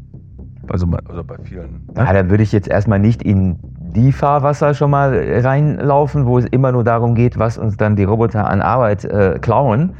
Also 0.69 0.87
bei, 0.87 0.99
also 1.09 1.25
bei 1.25 1.37
vielen. 1.43 1.85
Ne? 1.89 1.95
Ja, 1.97 2.13
da 2.13 2.31
würde 2.31 2.43
ich 2.43 2.53
jetzt 2.53 2.69
erstmal 2.69 2.99
nicht 2.99 3.23
in 3.23 3.59
die 3.95 4.13
Fahrwasser 4.13 4.75
schon 4.75 4.91
mal 4.91 5.41
reinlaufen, 5.43 6.25
wo 6.25 6.39
es 6.39 6.47
immer 6.47 6.73
nur 6.73 6.85
darum 6.85 7.15
geht, 7.15 7.39
was 7.39 7.59
uns 7.59 7.77
dann 7.77 7.97
die 7.97 8.05
Roboter 8.05 8.49
an 8.49 8.63
Arbeit 8.63 9.05
äh, 9.05 9.39
klauen 9.41 9.95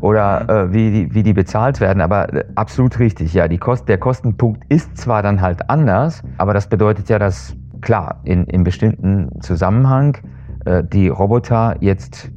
oder 0.00 0.42
mhm. 0.42 0.48
äh, 0.50 0.72
wie, 0.74 0.90
die, 0.90 1.14
wie 1.14 1.22
die 1.22 1.32
bezahlt 1.32 1.80
werden. 1.80 2.00
Aber 2.00 2.32
äh, 2.34 2.44
absolut 2.56 2.98
richtig, 2.98 3.32
ja. 3.32 3.48
Die 3.48 3.58
Kost, 3.58 3.88
der 3.88 3.98
Kostenpunkt 3.98 4.64
ist 4.68 4.96
zwar 4.96 5.22
dann 5.22 5.40
halt 5.40 5.70
anders, 5.70 6.22
aber 6.36 6.52
das 6.52 6.68
bedeutet 6.68 7.08
ja, 7.08 7.18
dass 7.18 7.56
klar, 7.80 8.20
in, 8.24 8.44
in 8.44 8.64
bestimmten 8.64 9.40
Zusammenhang 9.40 10.18
äh, 10.64 10.84
die 10.84 11.08
Roboter 11.08 11.76
jetzt 11.80 12.30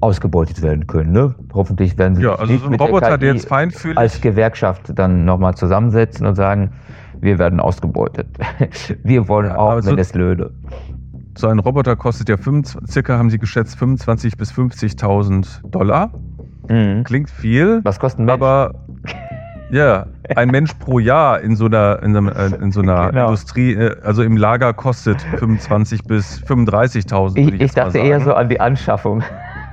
ausgebeutet 0.00 0.62
werden 0.62 0.86
können. 0.86 1.12
Ne? 1.12 1.34
Hoffentlich 1.52 1.98
werden 1.98 2.16
sie 2.16 2.22
ja, 2.22 2.34
also 2.34 2.52
nicht 2.52 2.62
so 2.62 2.70
ein 2.70 2.74
Roboter, 2.74 3.18
der, 3.18 3.34
jetzt 3.34 3.48
feinfühlig 3.48 3.98
als 3.98 4.20
Gewerkschaft 4.20 4.92
dann 4.94 5.24
nochmal 5.24 5.54
zusammensetzen 5.54 6.26
und 6.26 6.34
sagen, 6.34 6.70
wir 7.20 7.38
werden 7.38 7.60
ausgebeutet. 7.60 8.28
wir 9.02 9.28
wollen 9.28 9.46
ja, 9.46 9.56
auch, 9.56 9.76
wenn 9.76 9.82
so, 9.82 9.96
es 9.96 10.14
löde. 10.14 10.52
So 11.36 11.48
ein 11.48 11.58
Roboter 11.58 11.96
kostet 11.96 12.28
ja 12.28 12.36
25, 12.36 12.90
circa, 12.90 13.18
haben 13.18 13.30
sie 13.30 13.38
geschätzt, 13.38 13.78
25.000 13.78 14.36
bis 14.36 14.52
50.000 14.52 15.68
Dollar. 15.70 16.10
Mhm. 16.68 17.04
Klingt 17.04 17.30
viel. 17.30 17.80
Was 17.84 17.98
kostet 17.98 18.20
ein 18.20 18.30
Aber 18.30 18.74
ja, 19.70 20.06
ein 20.34 20.50
Mensch 20.50 20.72
pro 20.74 20.98
Jahr 20.98 21.40
in 21.40 21.54
so 21.54 21.66
einer, 21.66 22.02
in 22.02 22.12
so 22.12 22.18
einer, 22.18 22.36
äh, 22.36 22.62
in 22.62 22.72
so 22.72 22.80
einer 22.80 23.10
genau. 23.10 23.26
Industrie, 23.26 23.74
äh, 23.74 23.96
also 24.02 24.22
im 24.22 24.36
Lager 24.36 24.72
kostet 24.72 25.18
25.000 25.38 26.06
bis 26.06 26.42
35.000. 26.42 27.36
Ich, 27.36 27.54
ich, 27.54 27.60
ich 27.60 27.72
dachte 27.72 27.98
eher 27.98 28.20
so 28.20 28.34
an 28.34 28.48
die 28.48 28.60
Anschaffung 28.60 29.22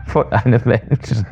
von 0.05 0.31
einem 0.31 0.61
Menschen. 0.65 1.25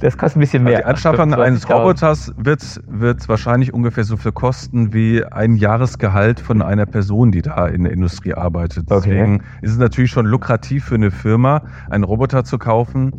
Das 0.00 0.16
kostet 0.16 0.38
ein 0.38 0.40
bisschen 0.40 0.64
mehr. 0.64 0.76
Also 0.76 0.82
die 0.82 1.08
Anschaffung 1.08 1.34
eines 1.34 1.68
Roboters 1.68 2.32
wird, 2.36 2.80
wird 2.86 3.28
wahrscheinlich 3.28 3.74
ungefähr 3.74 4.04
so 4.04 4.16
viel 4.16 4.32
kosten 4.32 4.94
wie 4.94 5.24
ein 5.24 5.56
Jahresgehalt 5.56 6.40
von 6.40 6.62
einer 6.62 6.86
Person, 6.86 7.30
die 7.30 7.42
da 7.42 7.66
in 7.66 7.84
der 7.84 7.92
Industrie 7.92 8.34
arbeitet. 8.34 8.90
Deswegen 8.90 9.36
okay. 9.36 9.44
ist 9.62 9.72
es 9.72 9.78
natürlich 9.78 10.10
schon 10.10 10.26
lukrativ 10.26 10.86
für 10.86 10.94
eine 10.94 11.10
Firma, 11.10 11.62
einen 11.90 12.04
Roboter 12.04 12.44
zu 12.44 12.58
kaufen, 12.58 13.12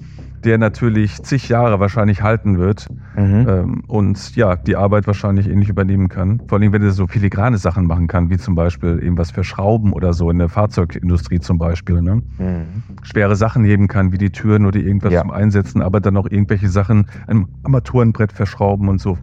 der 0.43 0.57
natürlich 0.57 1.21
zig 1.24 1.50
Jahre 1.50 1.79
wahrscheinlich 1.79 2.21
halten 2.21 2.57
wird 2.57 2.88
mhm. 3.15 3.45
ähm, 3.48 3.83
und 3.88 4.36
ja, 4.36 4.55
die 4.55 4.75
Arbeit 4.75 5.07
wahrscheinlich 5.07 5.48
ähnlich 5.48 5.69
übernehmen 5.69 6.10
kann. 6.10 6.41
Vor 6.48 6.60
allem, 6.60 6.74
wenn 6.74 6.81
er 6.81 6.91
so 6.91 7.07
filigrane 7.07 7.57
Sachen 7.57 7.86
machen 7.86 8.07
kann, 8.07 8.29
wie 8.29 8.38
zum 8.38 8.55
Beispiel 8.55 9.01
eben 9.03 9.17
was 9.17 9.31
für 9.31 9.43
Schrauben 9.43 9.93
oder 9.93 10.13
so 10.13 10.29
in 10.29 10.39
der 10.39 10.50
Fahrzeugindustrie 10.50 11.39
zum 11.39 11.57
Beispiel. 11.57 12.01
Ne? 12.01 12.21
Mhm. 12.38 12.65
Schwere 13.03 13.36
Sachen 13.36 13.63
heben 13.63 13.88
kann, 13.88 14.12
wie 14.12 14.17
die 14.17 14.31
Türen 14.31 14.65
oder 14.65 14.79
irgendwas 14.79 15.13
ja. 15.13 15.21
zum 15.21 15.31
Einsetzen, 15.31 15.81
aber 15.81 16.00
dann 16.00 16.17
auch 16.17 16.29
irgendwelche 16.29 16.69
Sachen 16.69 17.07
ein 17.27 17.48
Armaturenbrett 17.63 18.31
verschrauben 18.31 18.89
und 18.89 19.00
so. 19.00 19.17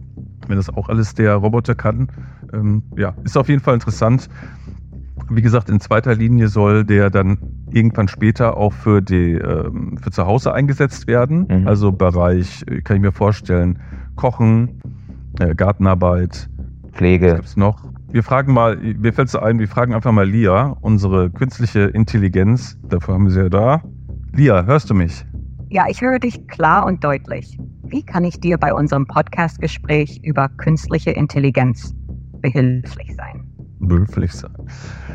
Wenn 0.47 0.57
das 0.57 0.69
auch 0.69 0.89
alles 0.89 1.13
der 1.13 1.35
Roboter 1.35 1.75
kann, 1.75 2.09
ähm, 2.53 2.83
ja, 2.97 3.13
ist 3.23 3.37
auf 3.37 3.49
jeden 3.49 3.61
Fall 3.61 3.75
interessant. 3.75 4.29
Wie 5.29 5.41
gesagt, 5.41 5.69
in 5.69 5.79
zweiter 5.79 6.15
Linie 6.15 6.47
soll 6.47 6.85
der 6.85 7.09
dann 7.09 7.37
irgendwann 7.71 8.07
später 8.07 8.57
auch 8.57 8.73
für, 8.73 9.01
die, 9.01 9.33
ähm, 9.33 9.97
für 10.01 10.11
zu 10.11 10.25
Hause 10.25 10.53
eingesetzt 10.53 11.07
werden. 11.07 11.47
Mhm. 11.49 11.67
Also 11.67 11.91
Bereich, 11.91 12.63
äh, 12.67 12.81
kann 12.81 12.97
ich 12.97 13.01
mir 13.01 13.11
vorstellen, 13.11 13.79
Kochen, 14.15 14.81
äh, 15.39 15.55
Gartenarbeit. 15.55 16.49
Pflege. 16.91 17.27
Was 17.27 17.35
gibt's 17.35 17.57
noch? 17.57 17.83
Wir 18.11 18.23
fragen 18.23 18.53
mal, 18.53 18.75
mir 18.77 19.13
fällt 19.13 19.27
es 19.27 19.35
ein, 19.35 19.59
wir 19.59 19.67
fragen 19.67 19.93
einfach 19.93 20.11
mal 20.11 20.27
Lia, 20.27 20.75
unsere 20.81 21.29
künstliche 21.29 21.81
Intelligenz. 21.81 22.77
Dafür 22.89 23.13
haben 23.13 23.25
wir 23.25 23.31
sie 23.31 23.41
ja 23.41 23.49
da. 23.49 23.83
Lia, 24.33 24.63
hörst 24.65 24.89
du 24.89 24.95
mich? 24.95 25.25
Ja, 25.69 25.85
ich 25.87 26.01
höre 26.01 26.17
dich 26.17 26.47
klar 26.47 26.85
und 26.87 27.03
deutlich. 27.03 27.57
Wie 27.83 28.03
kann 28.03 28.23
ich 28.23 28.39
dir 28.39 28.57
bei 28.57 28.73
unserem 28.73 29.05
Podcast-Gespräch 29.05 30.21
über 30.23 30.49
künstliche 30.49 31.11
Intelligenz 31.11 31.93
behilflich 32.41 33.15
sein? 33.15 33.48
Behilflich 33.79 34.33
sein. 34.33 34.51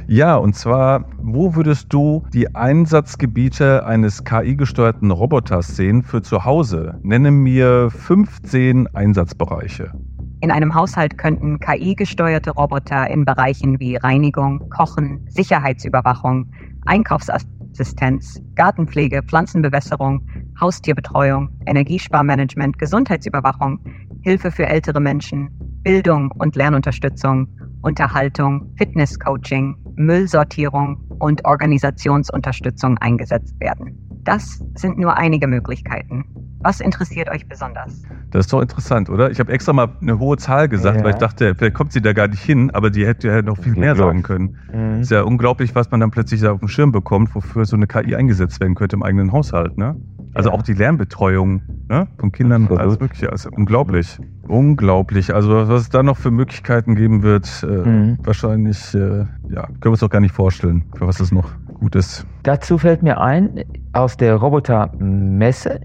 Ja, 0.06 0.37
und 0.37 0.54
zwar, 0.56 1.04
wo 1.21 1.54
würdest 1.54 1.92
du 1.92 2.25
die 2.33 2.54
Einsatzgebiete 2.54 3.85
eines 3.85 4.25
KI-gesteuerten 4.25 5.11
Roboters 5.11 5.76
sehen 5.76 6.02
für 6.02 6.23
zu 6.23 6.44
Hause? 6.44 6.99
Nenne 7.02 7.30
mir 7.30 7.90
15 7.90 8.88
Einsatzbereiche. 8.94 9.92
In 10.40 10.50
einem 10.50 10.75
Haushalt 10.75 11.16
könnten 11.18 11.59
KI-gesteuerte 11.59 12.50
Roboter 12.50 13.09
in 13.09 13.25
Bereichen 13.25 13.80
wie 13.80 13.97
Reinigung, 13.97 14.68
Kochen, 14.71 15.26
Sicherheitsüberwachung, 15.28 16.50
Einkaufsassistenz, 16.87 18.42
Gartenpflege, 18.54 19.23
Pflanzenbewässerung, 19.23 20.26
Haustierbetreuung, 20.61 21.49
Energiesparmanagement, 21.66 22.78
Gesundheitsüberwachung, 22.78 23.78
Hilfe 24.23 24.50
für 24.50 24.66
ältere 24.66 25.00
Menschen, 25.00 25.50
Bildung 25.83 26.30
und 26.30 26.56
Lernunterstützung, 26.56 27.49
Unterhaltung, 27.84 28.72
Fitnesscoaching, 28.76 29.76
Müllsortierung 29.96 30.98
und 31.18 31.44
Organisationsunterstützung 31.44 32.98
eingesetzt 32.98 33.54
werden. 33.60 33.98
Das 34.24 34.64
sind 34.74 34.98
nur 34.98 35.16
einige 35.16 35.46
Möglichkeiten. 35.46 36.24
Was 36.60 36.80
interessiert 36.80 37.28
euch 37.28 37.46
besonders? 37.46 38.02
Das 38.30 38.46
ist 38.46 38.52
doch 38.54 38.62
interessant, 38.62 39.10
oder? 39.10 39.30
Ich 39.30 39.38
habe 39.38 39.52
extra 39.52 39.74
mal 39.74 39.94
eine 40.00 40.18
hohe 40.18 40.38
Zahl 40.38 40.66
gesagt, 40.66 40.96
ja. 40.96 41.04
weil 41.04 41.10
ich 41.10 41.18
dachte, 41.18 41.54
vielleicht 41.54 41.74
kommt 41.74 41.92
sie 41.92 42.00
da 42.00 42.14
gar 42.14 42.26
nicht 42.26 42.42
hin, 42.42 42.70
aber 42.70 42.88
die 42.88 43.06
hätte 43.06 43.28
ja 43.28 43.42
noch 43.42 43.58
viel 43.58 43.74
mehr 43.74 43.94
sagen 43.94 44.22
können. 44.22 44.56
Mhm. 44.72 45.00
Ist 45.02 45.10
ja 45.10 45.22
unglaublich, 45.22 45.74
was 45.74 45.90
man 45.90 46.00
dann 46.00 46.10
plötzlich 46.10 46.40
da 46.40 46.52
auf 46.52 46.60
dem 46.60 46.68
Schirm 46.68 46.90
bekommt, 46.90 47.34
wofür 47.34 47.66
so 47.66 47.76
eine 47.76 47.86
KI 47.86 48.16
eingesetzt 48.16 48.60
werden 48.60 48.74
könnte 48.74 48.96
im 48.96 49.02
eigenen 49.02 49.30
Haushalt, 49.30 49.76
ne? 49.76 49.94
Also 50.34 50.50
ja. 50.50 50.54
auch 50.54 50.62
die 50.62 50.74
Lernbetreuung 50.74 51.62
ne? 51.88 52.08
von 52.18 52.32
Kindern, 52.32 52.62
Absolut. 52.64 52.80
alles 52.80 53.00
Mögliche. 53.00 53.30
Also 53.30 53.50
unglaublich. 53.52 54.18
Unglaublich. 54.48 55.32
Also 55.32 55.68
was 55.68 55.82
es 55.82 55.88
da 55.88 56.02
noch 56.02 56.16
für 56.16 56.30
Möglichkeiten 56.30 56.96
geben 56.96 57.22
wird, 57.22 57.48
äh, 57.62 57.88
mhm. 57.88 58.18
wahrscheinlich, 58.22 58.94
äh, 58.94 59.26
ja, 59.48 59.66
können 59.66 59.80
wir 59.82 59.90
uns 59.92 60.00
doch 60.00 60.10
gar 60.10 60.20
nicht 60.20 60.34
vorstellen, 60.34 60.84
für 60.96 61.06
was 61.06 61.20
es 61.20 61.30
noch 61.30 61.48
gut 61.74 61.94
ist. 61.94 62.26
Dazu 62.42 62.78
fällt 62.78 63.02
mir 63.02 63.20
ein, 63.20 63.64
aus 63.92 64.16
der 64.16 64.34
Robotermesse 64.34 65.80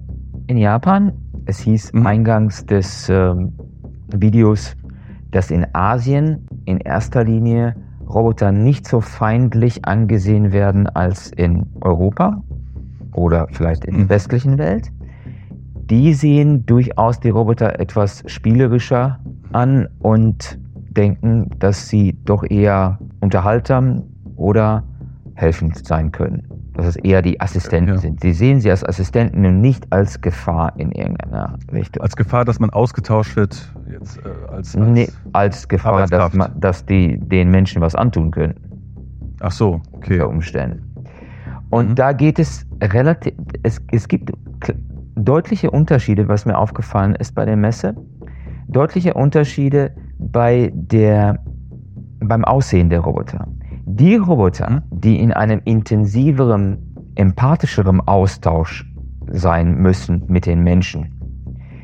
in 0.48 0.58
Japan, 0.58 1.13
es 1.46 1.60
hieß 1.60 1.94
mhm. 1.94 2.08
eingangs 2.08 2.65
des 2.65 3.08
ähm, 3.10 3.53
Videos, 4.12 4.75
dass 5.32 5.51
in 5.51 5.65
Asien 5.74 6.48
in 6.65 6.79
erster 6.79 7.24
Linie 7.24 7.75
Roboter 8.10 8.51
nicht 8.51 8.88
so 8.88 9.01
feindlich 9.01 9.86
angesehen 9.86 10.51
werden 10.51 10.88
als 10.88 11.32
in 11.32 11.68
Europa 11.82 12.41
oder 13.20 13.48
vielleicht 13.52 13.84
in 13.84 13.96
der 13.96 14.04
mhm. 14.06 14.10
westlichen 14.10 14.58
Welt. 14.58 14.92
Die 15.90 16.14
sehen 16.14 16.66
durchaus 16.66 17.20
die 17.20 17.30
Roboter 17.30 17.80
etwas 17.80 18.24
spielerischer 18.28 19.20
an 19.52 19.90
und 20.00 20.58
denken, 20.92 21.50
dass 21.60 21.90
sie 21.90 22.18
doch 22.24 22.44
eher 22.50 23.00
unterhaltsam 23.20 24.04
oder 24.36 24.84
helfend 25.36 25.86
sein 25.86 26.12
können. 26.12 26.48
Dass 26.74 26.86
es 26.86 26.96
eher 26.96 27.22
die 27.22 27.42
Assistenten 27.42 27.96
ja. 27.96 28.00
sind. 28.00 28.22
Sie 28.22 28.32
sehen 28.32 28.62
sie 28.62 28.72
als 28.72 28.86
Assistenten 28.86 29.46
und 29.46 29.60
nicht 29.60 29.92
als 29.92 30.22
Gefahr 30.22 30.72
in 30.78 30.92
irgendeiner 30.94 31.58
Richtung. 31.74 32.02
Als 32.02 32.16
Gefahr, 32.16 32.46
dass 32.46 32.60
man 32.60 32.70
ausgetauscht 32.70 33.36
wird, 33.36 33.74
jetzt 33.92 34.18
äh, 34.18 34.30
als, 34.50 34.78
als, 34.78 34.88
nee, 34.88 35.10
als 35.34 35.68
Gefahr, 35.68 36.08
dass, 36.08 36.34
man, 36.34 36.58
dass 36.58 36.86
die 36.86 37.20
den 37.20 37.52
Menschen 37.52 37.82
was 37.82 37.96
antun 37.96 38.32
können. 38.32 38.56
Ach 39.42 39.52
so, 39.52 39.82
okay. 39.92 40.14
Unter 40.14 40.30
Umständen. 40.30 40.88
Und 41.70 41.90
mhm. 41.90 41.96
da 41.96 42.14
geht 42.14 42.40
es 42.40 42.66
relativ, 42.82 43.34
es, 43.64 43.82
es 43.92 44.08
gibt 44.08 44.32
deutliche 45.16 45.70
Unterschiede, 45.72 46.28
was 46.28 46.46
mir 46.46 46.58
aufgefallen 46.58 47.16
ist 47.16 47.36
bei 47.36 47.46
der 47.46 47.58
Messe. 47.58 47.96
Deutliche 48.68 49.14
Unterschiede 49.14 49.92
bei 50.18 50.72
der 50.74 51.40
beim 52.22 52.44
Aussehen 52.44 52.90
der 52.90 53.00
Roboter. 53.00 53.48
Die 53.86 54.16
Roboter, 54.16 54.70
mhm. 54.70 54.82
die 54.92 55.20
in 55.20 55.34
einem 55.34 55.62
intensiveren, 55.66 57.12
empathischeren 57.16 58.02
Austausch 58.02 58.86
sein 59.32 59.76
müssen 59.76 60.24
mit 60.28 60.46
den 60.46 60.64
Menschen, 60.64 61.20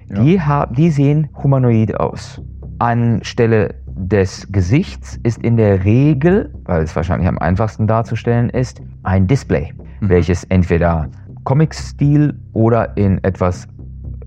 ja. 0.09 0.21
die, 0.21 0.75
die 0.75 0.89
sehen 0.89 1.29
humanoid 1.41 1.99
aus. 1.99 2.41
Anstelle 2.79 3.75
des 3.87 4.51
Gesichts 4.51 5.17
ist 5.23 5.41
in 5.41 5.55
der 5.57 5.85
Regel, 5.85 6.53
weil 6.65 6.83
es 6.83 6.95
wahrscheinlich 6.95 7.27
am 7.29 7.37
einfachsten 7.39 7.87
darzustellen 7.87 8.49
ist, 8.49 8.81
ein 9.05 9.27
Display, 9.27 9.73
mhm. 9.99 10.09
welches 10.09 10.43
entweder 10.45 11.09
Comic-Stil 11.43 12.37
oder 12.53 12.97
in 12.97 13.23
etwas 13.23 13.67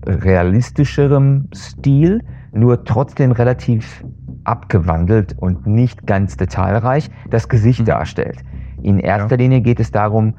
realistischerem 0.05 1.47
Stil, 1.53 2.21
nur 2.51 2.83
trotzdem 2.85 3.31
relativ 3.31 4.03
abgewandelt 4.45 5.35
und 5.37 5.67
nicht 5.67 6.07
ganz 6.07 6.37
detailreich 6.37 7.09
das 7.29 7.49
Gesicht 7.49 7.81
mhm. 7.81 7.85
darstellt. 7.85 8.39
In 8.81 8.99
erster 8.99 9.35
ja. 9.35 9.43
Linie 9.43 9.61
geht 9.61 9.79
es 9.79 9.91
darum, 9.91 10.33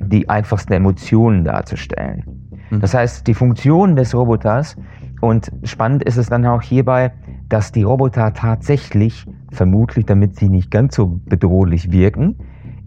die 0.00 0.28
einfachsten 0.28 0.72
Emotionen 0.72 1.44
darzustellen. 1.44 2.24
Mhm. 2.70 2.80
Das 2.80 2.94
heißt, 2.94 3.26
die 3.26 3.34
Funktion 3.34 3.96
des 3.96 4.14
Roboters 4.14 4.76
und 5.20 5.50
spannend 5.64 6.04
ist 6.04 6.16
es 6.16 6.28
dann 6.28 6.44
auch 6.46 6.62
hierbei, 6.62 7.12
dass 7.48 7.72
die 7.72 7.82
Roboter 7.82 8.32
tatsächlich, 8.34 9.26
vermutlich 9.50 10.06
damit 10.06 10.36
sie 10.36 10.48
nicht 10.48 10.70
ganz 10.70 10.94
so 10.94 11.20
bedrohlich 11.24 11.90
wirken, 11.90 12.36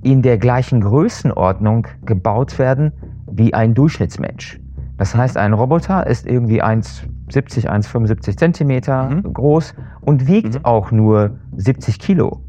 in 0.04 0.22
der 0.22 0.38
gleichen 0.38 0.82
Größenordnung 0.82 1.88
gebaut 2.06 2.58
werden 2.60 2.92
wie 3.32 3.54
ein 3.54 3.74
Durchschnittsmensch. 3.74 4.60
Das 4.98 5.16
heißt, 5.16 5.38
ein 5.38 5.54
Roboter 5.54 6.06
ist 6.06 6.28
irgendwie 6.28 6.62
1,70, 6.62 7.68
1,75 7.68 8.38
Zentimeter 8.38 9.10
mhm. 9.10 9.34
groß 9.34 9.74
und 10.02 10.28
wiegt 10.28 10.56
mhm. 10.56 10.66
auch 10.66 10.92
nur 10.92 11.40
70 11.56 12.00
Kilo. 12.00 12.42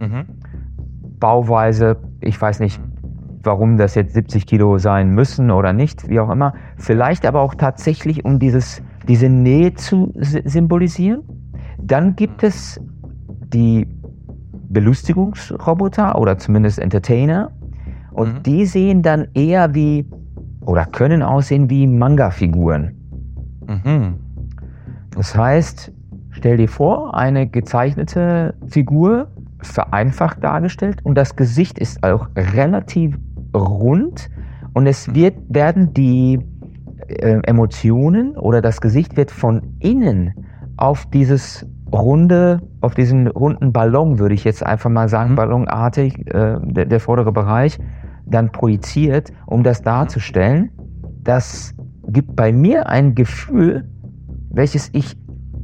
Mhm. 0.00 0.24
Bauweise, 1.20 1.98
ich 2.20 2.40
weiß 2.40 2.60
nicht, 2.60 2.80
warum 3.44 3.76
das 3.76 3.94
jetzt 3.94 4.14
70 4.14 4.46
Kilo 4.46 4.78
sein 4.78 5.10
müssen 5.10 5.50
oder 5.50 5.72
nicht, 5.72 6.08
wie 6.08 6.18
auch 6.20 6.30
immer. 6.30 6.54
Vielleicht 6.76 7.26
aber 7.26 7.40
auch 7.40 7.54
tatsächlich, 7.54 8.24
um 8.24 8.38
dieses, 8.38 8.82
diese 9.06 9.28
Nähe 9.28 9.74
zu 9.74 10.12
symbolisieren. 10.14 11.22
Dann 11.78 12.16
gibt 12.16 12.42
es 12.42 12.80
die 13.52 13.86
Belustigungsroboter 14.72 16.18
oder 16.18 16.38
zumindest 16.38 16.78
Entertainer. 16.78 17.50
Und 18.12 18.34
mhm. 18.34 18.42
die 18.42 18.66
sehen 18.66 19.02
dann 19.02 19.28
eher 19.34 19.74
wie 19.74 20.06
oder 20.64 20.86
können 20.86 21.22
aussehen 21.22 21.68
wie 21.70 21.86
Manga-Figuren. 21.86 22.94
Mhm. 23.66 24.14
Das 25.16 25.36
heißt, 25.36 25.92
stell 26.30 26.56
dir 26.56 26.68
vor, 26.68 27.14
eine 27.14 27.46
gezeichnete 27.46 28.54
Figur, 28.68 29.28
vereinfacht 29.62 30.42
dargestellt 30.42 31.04
und 31.04 31.16
das 31.16 31.36
Gesicht 31.36 31.78
ist 31.78 32.02
auch 32.02 32.28
relativ 32.36 33.16
rund 33.54 34.28
und 34.74 34.86
es 34.86 35.06
mhm. 35.08 35.14
wird, 35.14 35.34
werden 35.48 35.94
die 35.94 36.40
äh, 37.08 37.40
Emotionen 37.44 38.36
oder 38.36 38.60
das 38.60 38.80
Gesicht 38.80 39.16
wird 39.16 39.30
von 39.30 39.62
innen 39.78 40.34
auf 40.76 41.06
dieses 41.06 41.66
runde, 41.92 42.60
auf 42.80 42.94
diesen 42.94 43.26
runden 43.26 43.72
Ballon, 43.72 44.18
würde 44.18 44.34
ich 44.34 44.44
jetzt 44.44 44.64
einfach 44.64 44.90
mal 44.90 45.08
sagen, 45.08 45.32
mhm. 45.32 45.36
ballonartig, 45.36 46.18
äh, 46.32 46.58
der, 46.60 46.86
der, 46.86 47.00
vordere 47.00 47.32
Bereich, 47.32 47.78
dann 48.26 48.50
projiziert, 48.50 49.32
um 49.46 49.62
das 49.62 49.82
darzustellen. 49.82 50.70
Das 51.22 51.74
gibt 52.08 52.34
bei 52.34 52.52
mir 52.52 52.88
ein 52.88 53.14
Gefühl, 53.14 53.88
welches 54.50 54.90
ich 54.92 55.16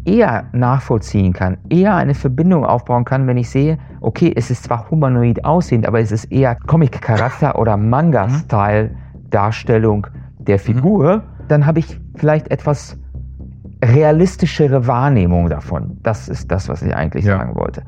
eher 0.04 0.44
nachvollziehen 0.52 1.32
kann, 1.32 1.56
eher 1.68 1.96
eine 1.96 2.14
Verbindung 2.14 2.64
aufbauen 2.64 3.04
kann, 3.04 3.26
wenn 3.26 3.36
ich 3.36 3.50
sehe, 3.50 3.78
okay, 4.00 4.32
es 4.34 4.50
ist 4.50 4.64
zwar 4.64 4.90
humanoid 4.90 5.44
aussehend, 5.44 5.86
aber 5.86 6.00
es 6.00 6.10
ist 6.12 6.24
eher 6.26 6.54
Comic-Charakter 6.54 7.58
oder 7.58 7.76
Manga-Style-Darstellung 7.76 10.06
der 10.38 10.56
mhm. 10.56 10.60
Figur, 10.60 11.24
dann 11.48 11.66
habe 11.66 11.80
ich 11.80 12.00
vielleicht 12.16 12.50
etwas 12.50 12.96
realistischere 13.84 14.86
Wahrnehmung 14.86 15.48
davon. 15.48 15.98
Das 16.02 16.28
ist 16.28 16.50
das, 16.50 16.68
was 16.68 16.82
ich 16.82 16.94
eigentlich 16.94 17.24
ja. 17.24 17.38
sagen 17.38 17.54
wollte. 17.54 17.82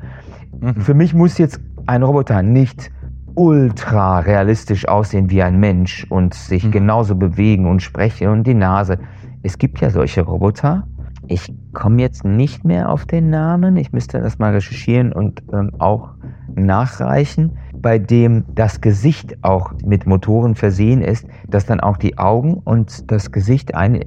Mhm. 0.59 0.75
Für 0.75 0.93
mich 0.93 1.13
muss 1.13 1.37
jetzt 1.37 1.59
ein 1.85 2.03
Roboter 2.03 2.41
nicht 2.41 2.91
ultra 3.35 4.19
realistisch 4.19 4.87
aussehen 4.87 5.29
wie 5.29 5.41
ein 5.41 5.59
Mensch 5.59 6.05
und 6.09 6.33
sich 6.33 6.65
mhm. 6.65 6.71
genauso 6.71 7.15
bewegen 7.15 7.65
und 7.65 7.81
sprechen 7.81 8.27
und 8.27 8.45
die 8.45 8.53
Nase. 8.53 8.99
Es 9.43 9.57
gibt 9.57 9.79
ja 9.79 9.89
solche 9.89 10.21
Roboter. 10.21 10.87
Ich 11.27 11.53
komme 11.73 12.01
jetzt 12.01 12.25
nicht 12.25 12.65
mehr 12.65 12.89
auf 12.89 13.05
den 13.05 13.29
Namen. 13.29 13.77
Ich 13.77 13.93
müsste 13.93 14.19
das 14.19 14.39
mal 14.39 14.53
recherchieren 14.53 15.13
und 15.13 15.41
ähm, 15.53 15.71
auch 15.79 16.11
nachreichen, 16.55 17.57
bei 17.73 17.99
dem 17.99 18.43
das 18.53 18.81
Gesicht 18.81 19.37
auch 19.43 19.71
mit 19.85 20.05
Motoren 20.05 20.55
versehen 20.55 21.01
ist, 21.01 21.25
dass 21.47 21.65
dann 21.65 21.79
auch 21.79 21.97
die 21.97 22.17
Augen 22.17 22.55
und 22.55 23.09
das 23.11 23.31
Gesicht 23.31 23.75
eine 23.75 24.01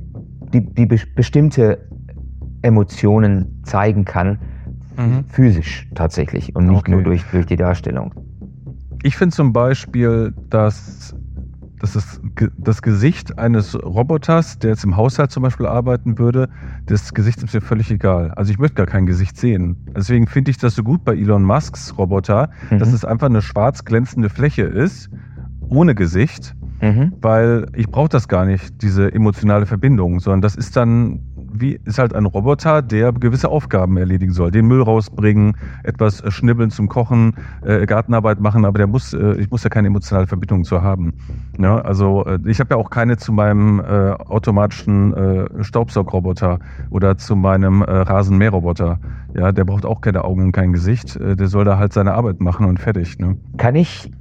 die, 0.54 0.60
die 0.60 0.86
bestimmte 0.86 1.86
Emotionen 2.62 3.60
zeigen 3.64 4.04
kann, 4.04 4.38
mhm. 4.96 5.24
physisch 5.28 5.88
tatsächlich 5.94 6.54
und 6.56 6.66
nicht 6.66 6.78
okay. 6.78 6.92
nur 6.92 7.02
durch, 7.02 7.24
durch 7.30 7.46
die 7.46 7.56
Darstellung. 7.56 8.14
Ich 9.02 9.16
finde 9.16 9.36
zum 9.36 9.52
Beispiel, 9.52 10.32
dass, 10.48 11.14
dass 11.78 11.92
das, 11.92 12.20
das 12.56 12.80
Gesicht 12.80 13.38
eines 13.38 13.74
Roboters, 13.74 14.58
der 14.60 14.70
jetzt 14.70 14.84
im 14.84 14.96
Haushalt 14.96 15.30
zum 15.30 15.42
Beispiel 15.42 15.66
arbeiten 15.66 16.18
würde, 16.18 16.48
das 16.86 17.12
Gesicht 17.12 17.42
ist 17.42 17.52
mir 17.52 17.60
völlig 17.60 17.90
egal. 17.90 18.30
Also 18.30 18.50
ich 18.50 18.58
möchte 18.58 18.76
gar 18.76 18.86
kein 18.86 19.04
Gesicht 19.04 19.36
sehen. 19.36 19.76
Deswegen 19.94 20.26
finde 20.26 20.52
ich 20.52 20.56
das 20.56 20.74
so 20.74 20.82
gut 20.82 21.04
bei 21.04 21.14
Elon 21.14 21.42
Musks 21.42 21.98
Roboter, 21.98 22.48
mhm. 22.70 22.78
dass 22.78 22.92
es 22.94 23.04
einfach 23.04 23.26
eine 23.26 23.42
schwarz 23.42 23.84
glänzende 23.84 24.30
Fläche 24.30 24.62
ist, 24.62 25.10
ohne 25.68 25.94
Gesicht 25.94 26.54
Mhm. 26.80 27.12
Weil 27.20 27.66
ich 27.74 27.88
brauche 27.88 28.08
das 28.08 28.28
gar 28.28 28.44
nicht, 28.44 28.82
diese 28.82 29.12
emotionale 29.12 29.66
Verbindung, 29.66 30.20
sondern 30.20 30.42
das 30.42 30.54
ist 30.54 30.76
dann 30.76 31.20
wie 31.54 31.78
ist 31.84 31.98
halt 31.98 32.14
ein 32.14 32.26
Roboter, 32.26 32.82
der 32.82 33.12
gewisse 33.12 33.48
Aufgaben 33.48 33.96
erledigen 33.96 34.32
soll. 34.32 34.50
Den 34.50 34.66
Müll 34.66 34.82
rausbringen, 34.82 35.56
etwas 35.84 36.20
äh, 36.20 36.30
schnibbeln 36.30 36.70
zum 36.70 36.88
Kochen, 36.88 37.34
äh, 37.64 37.86
Gartenarbeit 37.86 38.40
machen, 38.40 38.64
aber 38.64 38.78
der 38.78 38.86
muss, 38.86 39.14
äh, 39.14 39.34
ich 39.34 39.50
muss 39.50 39.62
ja 39.62 39.70
keine 39.70 39.88
emotionale 39.88 40.26
Verbindung 40.26 40.64
zu 40.64 40.82
haben. 40.82 41.14
Ja, 41.58 41.78
also 41.78 42.24
äh, 42.26 42.38
ich 42.46 42.60
habe 42.60 42.70
ja 42.74 42.76
auch 42.76 42.90
keine 42.90 43.16
zu 43.16 43.32
meinem 43.32 43.80
äh, 43.80 43.82
automatischen 43.84 45.14
äh, 45.14 45.64
Staubsaugroboter 45.64 46.58
oder 46.90 47.16
zu 47.16 47.36
meinem 47.36 47.82
äh, 47.82 47.90
Rasenmäherroboter. 47.90 48.98
Ja, 49.34 49.52
der 49.52 49.64
braucht 49.64 49.84
auch 49.84 50.00
keine 50.00 50.24
Augen 50.24 50.42
und 50.42 50.52
kein 50.52 50.72
Gesicht. 50.72 51.18
Der 51.20 51.48
soll 51.48 51.64
da 51.64 51.76
halt 51.76 51.92
seine 51.92 52.14
Arbeit 52.14 52.40
machen 52.40 52.66
und 52.66 52.78
fertig. 52.78 53.18
Ne? 53.18 53.36
Kann 53.56 53.74
ich 53.74 54.12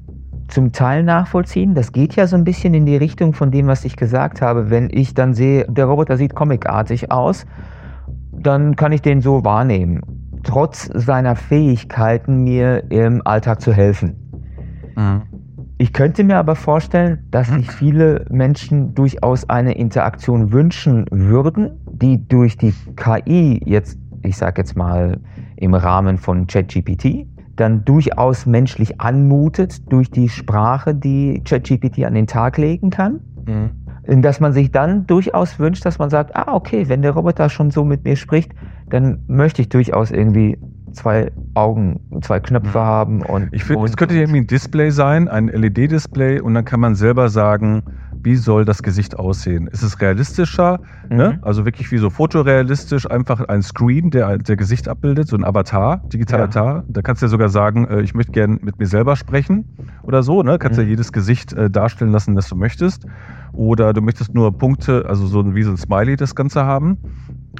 zum 0.54 0.72
Teil 0.72 1.04
nachvollziehen. 1.04 1.74
Das 1.74 1.92
geht 1.92 2.16
ja 2.16 2.28
so 2.28 2.36
ein 2.36 2.44
bisschen 2.44 2.74
in 2.76 2.86
die 2.86 2.96
Richtung 2.96 3.34
von 3.34 3.50
dem, 3.50 3.68
was 3.68 3.84
ich 3.86 3.98
gesagt 3.98 4.42
habe. 4.42 4.70
Wenn 4.70 4.90
ich 4.92 5.16
dann 5.16 5.34
sehe, 5.34 5.66
der 5.68 5.86
Roboter 5.86 6.16
sieht 6.16 6.36
comicartig 6.36 7.12
aus, 7.12 7.46
dann 8.32 8.76
kann 8.76 8.92
ich 8.92 9.02
den 9.02 9.22
so 9.22 9.44
wahrnehmen. 9.44 10.02
Trotz 10.44 10.90
seiner 10.94 11.36
Fähigkeiten, 11.36 12.44
mir 12.44 12.92
im 12.92 13.26
Alltag 13.26 13.62
zu 13.62 13.74
helfen. 13.74 14.16
Mhm. 14.96 15.24
Ich 15.80 15.92
könnte 15.92 16.24
mir 16.24 16.38
aber 16.38 16.56
vorstellen, 16.56 17.26
dass 17.32 17.48
sich 17.48 17.72
viele 17.72 18.26
Menschen 18.30 18.94
durchaus 18.94 19.50
eine 19.50 19.74
Interaktion 19.74 20.52
wünschen 20.52 21.06
würden, 21.10 21.72
die 21.92 22.28
durch 22.28 22.58
die 22.58 22.74
KI 22.96 23.60
jetzt, 23.66 23.98
ich 24.22 24.38
sage 24.38 24.62
jetzt 24.62 24.78
mal 24.78 25.20
im 25.58 25.74
Rahmen 25.74 26.18
von 26.18 26.46
ChatGPT, 26.46 27.26
dann 27.56 27.86
durchaus 27.86 28.46
menschlich 28.46 29.00
anmutet 29.00 29.92
durch 29.92 30.10
die 30.10 30.30
Sprache, 30.30 30.96
die 30.96 31.42
ChatGPT 31.46 32.04
an 32.06 32.16
den 32.16 32.28
Tag 32.28 32.58
legen 32.58 32.90
kann. 32.90 33.20
Mhm. 33.46 34.22
Dass 34.22 34.40
man 34.40 34.52
sich 34.52 34.72
dann 34.72 35.08
durchaus 35.08 35.60
wünscht, 35.60 35.86
dass 35.86 35.98
man 35.98 36.10
sagt, 36.10 36.36
ah, 36.36 36.54
okay, 36.54 36.90
wenn 36.90 37.02
der 37.02 37.12
Roboter 37.12 37.50
schon 37.50 37.72
so 37.72 37.86
mit 37.86 38.04
mir 38.04 38.16
spricht, 38.16 38.52
dann 38.90 39.24
möchte 39.28 39.62
ich 39.62 39.70
durchaus 39.70 40.12
irgendwie 40.12 40.58
zwei 40.92 41.32
Augen, 41.54 42.00
zwei 42.22 42.40
Knöpfe 42.40 42.80
mhm. 42.80 42.84
haben 42.84 43.22
und. 43.22 43.50
Ich 43.52 43.64
finde, 43.64 43.86
es 43.86 43.96
könnte 43.98 44.16
irgendwie 44.16 44.42
ein 44.42 44.48
Display 44.48 44.90
sein, 44.90 45.28
ein 45.28 45.48
LED-Display, 45.48 46.42
und 46.42 46.54
dann 46.54 46.66
kann 46.66 46.80
man 46.80 46.96
selber 46.96 47.30
sagen, 47.30 47.84
wie 48.24 48.36
soll 48.36 48.66
das 48.66 48.82
Gesicht 48.84 49.20
aussehen? 49.20 49.68
Ist 49.68 49.84
es 49.84 50.00
realistischer? 50.00 50.80
Mhm. 51.10 51.18
Ne? 51.18 51.40
Also 51.42 51.66
wirklich 51.66 51.92
wie 51.92 51.98
so 51.98 52.10
fotorealistisch, 52.10 53.10
einfach 53.10 53.42
ein 53.42 53.62
Screen, 53.62 54.10
der 54.12 54.38
der 54.38 54.56
Gesicht 54.56 54.88
abbildet, 54.88 55.28
so 55.28 55.36
ein 55.36 55.44
Avatar, 55.44 56.04
digitaler 56.12 56.44
ja. 56.44 56.46
Avatar. 56.46 56.84
Da 56.88 57.02
kannst 57.02 57.22
du 57.22 57.26
ja 57.26 57.30
sogar 57.30 57.50
sagen, 57.50 57.86
äh, 57.88 58.02
ich 58.02 58.14
möchte 58.14 58.32
gerne 58.32 58.60
mit 58.62 58.80
mir 58.80 58.88
selber 58.88 59.16
sprechen 59.16 59.66
oder 60.04 60.24
so. 60.24 60.44
Ne? 60.44 60.58
Kannst 60.58 60.80
mhm. 60.80 60.86
ja 60.86 60.90
jedes 60.90 61.12
Gesicht 61.12 61.54
äh, 61.54 61.70
darstellen 61.70 62.12
lassen, 62.12 62.36
das 62.36 62.48
du 62.48 62.56
möchtest. 62.56 63.06
Oder 63.54 63.94
du 63.94 64.02
möchtest 64.02 64.34
nur 64.34 64.58
Punkte, 64.58 65.06
also 65.08 65.28
so 65.28 65.54
wie 65.54 65.64
so 65.64 65.72
ein 65.72 65.78
Smiley 65.78 66.16
das 66.16 66.34
Ganze 66.34 66.66
haben. 66.66 66.98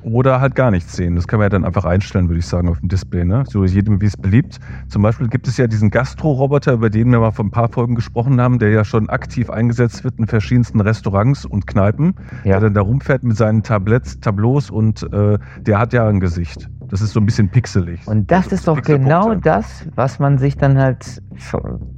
Oder 0.02 0.42
halt 0.42 0.56
gar 0.56 0.72
nichts 0.72 0.96
sehen. 0.96 1.16
Das 1.16 1.28
kann 1.28 1.40
man 1.40 1.46
ja 1.46 1.50
dann 1.50 1.66
einfach 1.66 1.86
einstellen, 1.86 2.28
würde 2.28 2.40
ich 2.40 2.48
sagen, 2.48 2.68
auf 2.68 2.80
dem 2.80 2.90
Display. 2.90 3.24
Ne? 3.24 3.44
So 3.48 3.64
jedem, 3.64 4.02
wie 4.02 4.08
es 4.08 4.18
beliebt. 4.18 4.60
Zum 4.90 5.04
Beispiel 5.04 5.28
gibt 5.28 5.48
es 5.48 5.58
ja 5.58 5.68
diesen 5.68 5.92
Gastro-Roboter, 5.92 6.74
über 6.74 6.90
den 6.90 7.12
wir 7.12 7.20
mal 7.20 7.32
vor 7.32 7.46
ein 7.46 7.52
paar 7.52 7.70
Folgen 7.70 7.96
gesprochen 7.96 8.42
haben, 8.42 8.60
der 8.60 8.70
ja 8.72 8.84
schon 8.84 9.10
aktiv 9.10 9.50
eingesetzt 9.50 10.04
wird 10.04 10.18
in 10.18 10.28
verschiedensten 10.28 10.82
Restaurants 10.82 11.46
und 11.46 11.68
Kneipen, 11.68 12.16
ja. 12.44 12.54
der 12.54 12.62
dann 12.62 12.74
da 12.74 12.82
rumfährt 12.82 13.24
mit 13.24 13.38
seinen 13.38 13.62
Tabletts, 13.62 14.20
Tableaus 14.20 14.70
und 14.70 15.04
äh, 15.14 15.38
der 15.62 15.80
hat 15.80 15.94
ja 15.94 16.08
ein 16.08 16.20
Gesicht. 16.20 16.70
Das 16.90 17.02
ist 17.02 17.14
so 17.14 17.20
ein 17.20 17.26
bisschen 17.26 17.50
pixelig. 17.50 18.06
Und 18.08 18.30
das 18.30 18.46
Also 18.46 18.56
ist 18.56 18.68
doch 18.68 18.82
genau 18.82 19.36
das, 19.36 19.86
was 19.96 20.20
man 20.20 20.38
sich 20.38 20.58
dann 20.58 20.78
halt, 20.78 21.22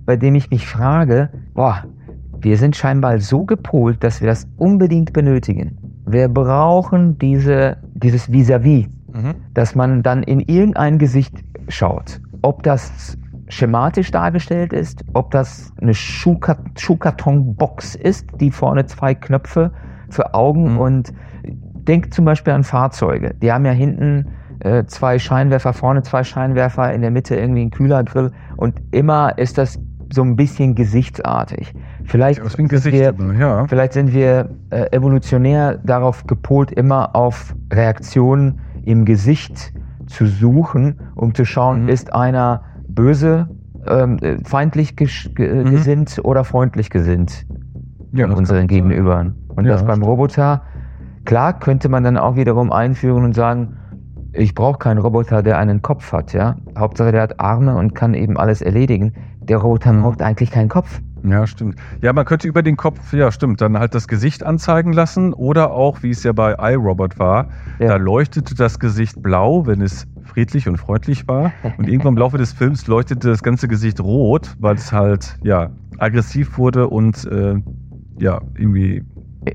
bei 0.05 0.15
dem 0.15 0.35
ich 0.35 0.49
mich 0.51 0.67
frage, 0.67 1.29
boah, 1.53 1.83
wir 2.39 2.57
sind 2.57 2.75
scheinbar 2.75 3.19
so 3.19 3.43
gepolt, 3.45 4.03
dass 4.03 4.21
wir 4.21 4.27
das 4.27 4.47
unbedingt 4.57 5.13
benötigen. 5.13 5.77
Wir 6.05 6.27
brauchen 6.27 7.17
diese, 7.17 7.77
dieses 7.95 8.31
Vis-à-vis, 8.31 8.87
Mhm. 9.13 9.35
dass 9.53 9.75
man 9.75 10.03
dann 10.03 10.21
in 10.23 10.41
irgendein 10.41 10.97
Gesicht 10.99 11.43
schaut. 11.69 12.19
Ob 12.41 12.63
das 12.63 13.17
schematisch 13.47 14.11
dargestellt 14.11 14.73
ist, 14.73 15.03
ob 15.13 15.31
das 15.31 15.71
eine 15.81 15.93
Schuhka 15.93 16.57
Schuhkartonbox 16.77 17.95
ist, 17.95 18.25
die 18.39 18.51
vorne 18.51 18.85
zwei 18.85 19.15
Knöpfe 19.15 19.71
für 20.09 20.33
Augen 20.33 20.73
Mhm. 20.73 20.79
und 20.79 21.13
denkt 21.87 22.13
zum 22.13 22.25
Beispiel 22.25 22.53
an 22.53 22.63
Fahrzeuge. 22.63 23.35
Die 23.41 23.51
haben 23.51 23.65
ja 23.65 23.71
hinten 23.71 24.27
äh, 24.61 24.85
zwei 24.85 25.19
Scheinwerfer, 25.19 25.73
vorne 25.73 26.01
zwei 26.03 26.23
Scheinwerfer, 26.23 26.93
in 26.93 27.01
der 27.01 27.11
Mitte 27.11 27.35
irgendwie 27.35 27.61
ein 27.61 27.71
Kühlergrill 27.71 28.31
und 28.55 28.81
immer 28.91 29.37
ist 29.37 29.57
das 29.57 29.77
so 30.13 30.21
ein 30.23 30.35
bisschen 30.37 30.75
gesichtsartig. 30.75 31.73
Vielleicht, 32.05 32.41
Aus 32.41 32.55
Gesicht, 32.55 32.93
wir, 32.93 33.15
ja. 33.39 33.67
vielleicht 33.67 33.93
sind 33.93 34.13
wir 34.13 34.49
äh, 34.69 34.95
evolutionär 34.95 35.79
darauf 35.83 36.27
gepolt, 36.27 36.71
immer 36.71 37.15
auf 37.15 37.55
Reaktionen 37.73 38.59
im 38.83 39.05
Gesicht 39.05 39.73
zu 40.05 40.27
suchen, 40.27 40.99
um 41.15 41.33
zu 41.33 41.45
schauen, 41.45 41.83
Mhm. 41.83 41.89
ist 41.89 42.13
einer 42.13 42.61
böse, 42.87 43.49
ähm, 43.87 44.17
äh, 44.21 44.37
feindlich 44.43 44.95
ge 44.95 45.07
Mhm. 45.39 45.71
gesinnt 45.71 46.19
oder 46.23 46.43
freundlich 46.43 46.89
gesinnt 46.89 47.45
ja 48.13 48.27
unseren. 48.27 48.67
Gegenübern. 48.67 49.35
Und 49.55 49.65
Ja, 49.65 49.71
das 49.73 49.81
beim 49.81 49.95
stimmt. 49.95 50.07
Roboter, 50.07 50.61
klar 51.25 51.59
könnte 51.59 51.89
man 51.89 52.03
dann 52.03 52.17
auch 52.17 52.35
wiederum 52.35 52.71
einführen 52.71 53.23
und 53.23 53.33
sagen, 53.33 53.69
ich 54.31 54.53
brauche 54.53 54.77
keinen 54.77 54.99
Roboter, 54.99 55.41
der 55.41 55.57
einen 55.57 55.81
Kopf 55.81 56.11
hat, 56.11 56.33
ja. 56.33 56.57
Hauptsache 56.77 57.11
der 57.11 57.21
hat 57.23 57.39
Arme 57.39 57.75
und 57.75 57.95
kann 57.95 58.13
eben 58.13 58.37
alles 58.37 58.61
erledigen. 58.61 59.13
Der 59.47 59.57
Roboter 59.57 59.93
Mhm. 59.93 60.01
braucht 60.03 60.21
eigentlich 60.21 60.51
keinen 60.51 60.69
Kopf. 60.69 61.01
Ja, 61.27 61.47
stimmt. 61.47 61.75
Ja, 62.01 62.13
man 62.13 62.25
könnte 62.25 62.47
über 62.47 62.61
den 62.61 62.77
Kopf, 62.77 63.11
ja, 63.13 63.31
stimmt, 63.31 63.61
dann 63.61 63.79
halt 63.79 63.95
das 63.95 64.07
Gesicht 64.07 64.43
anzeigen 64.43 64.93
lassen 64.93 65.33
oder 65.33 65.71
auch, 65.71 66.03
wie 66.03 66.11
es 66.11 66.23
ja 66.23 66.31
bei 66.33 66.55
iRobot 66.59 67.17
war, 67.19 67.47
Ja. 67.79 67.87
da 67.89 67.95
leuchtete 67.97 68.53
das 68.55 68.79
Gesicht 68.79 69.21
blau, 69.21 69.65
wenn 69.65 69.81
es 69.81 70.07
friedlich 70.21 70.67
und 70.67 70.77
freundlich 70.77 71.27
war. 71.27 71.53
Und 71.77 71.87
irgendwann 71.87 72.13
im 72.13 72.17
Laufe 72.17 72.37
des 72.37 72.53
Films 72.53 72.87
leuchtete 72.87 73.29
das 73.29 73.41
ganze 73.43 73.67
Gesicht 73.67 73.99
rot, 74.01 74.53
weil 74.59 74.75
es 74.75 74.91
halt, 74.91 75.37
ja, 75.43 75.71
aggressiv 75.97 76.57
wurde 76.57 76.87
und, 76.89 77.23
äh, 77.25 77.55
ja, 78.19 78.41
irgendwie. 78.55 79.03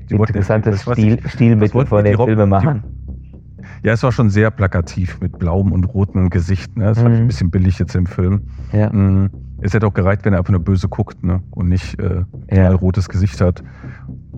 Interessantes 0.09 0.81
Stil, 0.81 1.15
nicht, 1.15 1.29
Stilmittel 1.29 1.85
von 1.85 2.03
die 2.03 2.11
den 2.11 2.17
Filmemachern. 2.19 2.85
Ja, 3.83 3.93
es 3.93 4.01
war 4.03 4.11
schon 4.11 4.29
sehr 4.29 4.49
plakativ 4.51 5.19
mit 5.21 5.37
blauem 5.37 5.71
und 5.71 5.83
rotem 5.85 6.29
Gesicht. 6.29 6.75
Ne? 6.77 6.85
Das 6.85 6.97
fand 6.99 7.13
ich 7.13 7.19
Mhm. 7.19 7.25
ein 7.25 7.27
bisschen 7.27 7.51
billig 7.51 7.77
jetzt 7.79 7.95
im 7.95 8.05
Film. 8.05 8.41
Ja. 8.71 8.89
Mm, 8.91 9.29
Es 9.61 9.73
hätte 9.73 9.85
auch 9.87 9.93
gereicht, 9.93 10.25
wenn 10.25 10.33
er 10.33 10.39
einfach 10.39 10.51
nur 10.51 10.61
böse 10.61 10.87
guckt 10.89 11.23
ne? 11.23 11.41
und 11.51 11.69
nicht 11.69 11.99
äh, 11.99 12.23
Ja. 12.51 12.69
ein 12.69 12.75
rotes 12.75 13.07
Gesicht 13.07 13.39
hat. 13.41 13.63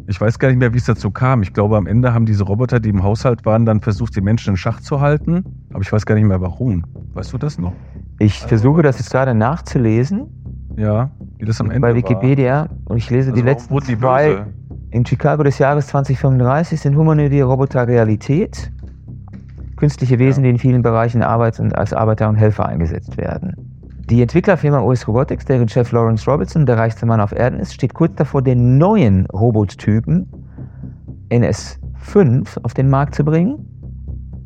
Ich 0.08 0.20
weiß 0.20 0.38
gar 0.38 0.50
nicht 0.50 0.58
mehr, 0.58 0.74
wie 0.74 0.78
es 0.78 0.84
dazu 0.84 1.12
kam. 1.12 1.42
Ich 1.44 1.54
glaube, 1.54 1.78
am 1.78 1.88
Ende 1.88 2.14
haben 2.14 2.26
diese 2.26 2.44
Roboter, 2.44 2.82
die 2.82 2.90
im 2.90 3.04
Haushalt 3.04 3.46
waren, 3.46 3.66
dann 3.66 3.80
versucht, 3.80 4.16
die 4.18 4.22
Menschen 4.22 4.52
in 4.52 4.58
Schach 4.58 4.82
zu 4.82 5.00
halten. 5.00 5.44
Aber 5.72 5.82
ich 5.82 5.92
weiß 5.92 6.06
gar 6.06 6.16
nicht 6.16 6.26
mehr, 6.26 6.42
warum. 6.42 6.84
Weißt 7.14 7.32
du 7.32 7.38
das 7.38 7.58
noch? 7.58 7.74
Ich 8.20 8.40
versuche 8.40 8.82
das 8.82 8.98
jetzt 9.00 9.12
gerade 9.12 9.34
nachzulesen 9.34 10.26
Ja, 10.76 11.10
wie 11.38 11.46
das 11.46 11.62
am 11.62 11.68
Ende 11.72 11.80
bei 11.80 11.90
war. 11.90 11.96
Wikipedia 11.96 12.68
und 12.86 12.98
ich 12.98 13.10
lese 13.10 13.32
Also 13.32 13.42
die 13.42 13.48
letzten 13.48 13.78
die 13.80 13.98
zwei. 13.98 14.46
In 14.92 15.06
Chicago 15.06 15.42
des 15.42 15.58
Jahres 15.58 15.88
2035 15.88 16.80
sind 16.80 16.96
humanoide 16.96 17.44
Roboter 17.44 17.88
Realität. 17.88 18.72
Künstliche 19.78 20.20
Wesen, 20.20 20.44
die 20.44 20.50
in 20.50 20.60
vielen 20.60 20.82
Bereichen 20.82 21.24
Arbeit 21.24 21.60
und 21.60 21.76
als 21.76 21.94
Arbeiter 21.94 22.30
und 22.30 22.36
Helfer 22.36 22.68
eingesetzt 22.68 23.18
werden. 23.18 23.73
Die 24.10 24.22
Entwicklerfirma 24.22 24.82
OS 24.82 25.08
Robotics, 25.08 25.46
deren 25.46 25.70
Chef 25.70 25.92
Lawrence 25.94 26.30
Robertson 26.30 26.66
der 26.66 26.78
reichste 26.78 27.06
Mann 27.06 27.22
auf 27.22 27.32
Erden 27.32 27.60
ist, 27.60 27.74
steht 27.74 27.94
kurz 27.94 28.16
davor, 28.16 28.42
den 28.42 28.78
neuen 28.78 29.26
Robottypen 29.28 30.28
NS5 31.30 32.64
auf 32.64 32.74
den 32.74 32.90
Markt 32.90 33.16
zu 33.16 33.24
bringen. 33.24 33.66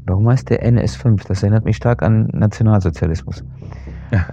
Warum 0.05 0.29
heißt 0.29 0.51
der 0.51 0.63
NS5? 0.63 1.27
Das 1.27 1.41
erinnert 1.41 1.65
mich 1.65 1.75
stark 1.75 2.03
an 2.03 2.29
Nationalsozialismus. 2.33 3.43
Ja. 4.11 4.25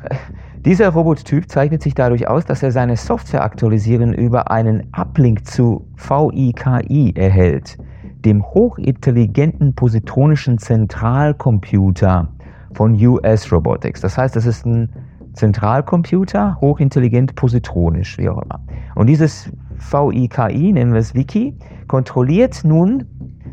Dieser 0.65 0.91
Robottyp 0.91 1.51
zeichnet 1.51 1.83
sich 1.83 1.95
dadurch 1.95 2.29
aus, 2.29 2.45
dass 2.45 2.63
er 2.63 2.71
seine 2.71 2.97
Software 2.97 3.43
aktualisieren 3.43 4.13
über 4.13 4.51
einen 4.51 4.89
Uplink 4.93 5.47
zu 5.47 5.87
VIKI 5.97 7.13
erhält, 7.17 7.77
dem 8.25 8.45
hochintelligenten 8.45 9.75
positronischen 9.75 10.59
Zentralcomputer 10.59 12.29
von 12.75 12.95
US 12.95 13.51
Robotics. 13.51 14.01
Das 14.01 14.17
heißt, 14.17 14.37
das 14.37 14.47
ist 14.47 14.65
ein 14.65 14.89
Zentralcomputer, 15.35 16.59
hochintelligent 16.61 17.35
positronisch, 17.35 18.18
wie 18.18 18.29
auch 18.29 18.42
immer. 18.42 18.61
Und 18.94 19.09
dieses 19.09 19.51
VIKI, 19.79 20.73
nennen 20.73 20.92
wir 20.92 21.01
es 21.01 21.14
Wiki, 21.14 21.57
kontrolliert 21.88 22.62
nun 22.64 23.05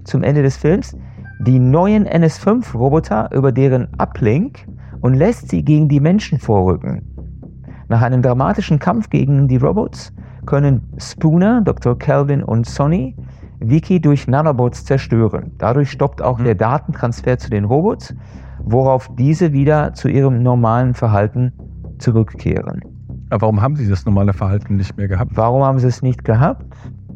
zum 0.04 0.24
Ende 0.24 0.44
des 0.44 0.58
Films 0.58 0.96
die 1.40 1.60
neuen 1.60 2.08
NS5-Roboter 2.08 3.30
über 3.34 3.52
deren 3.52 3.88
Uplink 3.98 4.68
und 5.02 5.16
lässt 5.16 5.50
sie 5.50 5.66
gegen 5.66 5.90
die 5.90 6.00
Menschen 6.00 6.38
vorrücken. 6.38 7.02
Nach 7.90 8.02
einem 8.02 8.22
dramatischen 8.22 8.80
Kampf 8.80 9.10
gegen 9.10 9.48
die 9.48 9.58
Robots 9.58 10.14
können 10.46 10.82
Spooner, 10.98 11.62
Dr. 11.62 11.98
Calvin 11.98 12.44
und 12.44 12.66
Sonny 12.68 13.16
Wiki 13.60 14.00
durch 14.00 14.28
Nanobots 14.28 14.86
zerstören. 14.86 15.52
Dadurch 15.58 15.92
stoppt 15.92 16.22
auch 16.22 16.40
Mhm. 16.40 16.44
der 16.46 16.56
Datentransfer 16.56 17.38
zu 17.38 17.50
den 17.50 17.66
Robots, 17.66 18.16
worauf 18.64 19.10
diese 19.16 19.54
wieder 19.54 19.94
zu 19.94 20.10
ihrem 20.10 20.42
normalen 20.42 20.94
Verhalten 20.94 21.54
zurückkehren. 22.02 22.82
Aber 23.30 23.44
warum 23.44 23.62
haben 23.62 23.76
sie 23.78 23.88
das 23.88 24.06
normale 24.06 24.34
Verhalten 24.34 24.76
nicht 24.76 24.98
mehr 24.98 25.08
gehabt? 25.08 25.32
Warum 25.36 25.64
haben 25.64 25.80
sie 25.80 25.88
es 25.88 26.02
nicht 26.02 26.26
gehabt? 26.26 26.66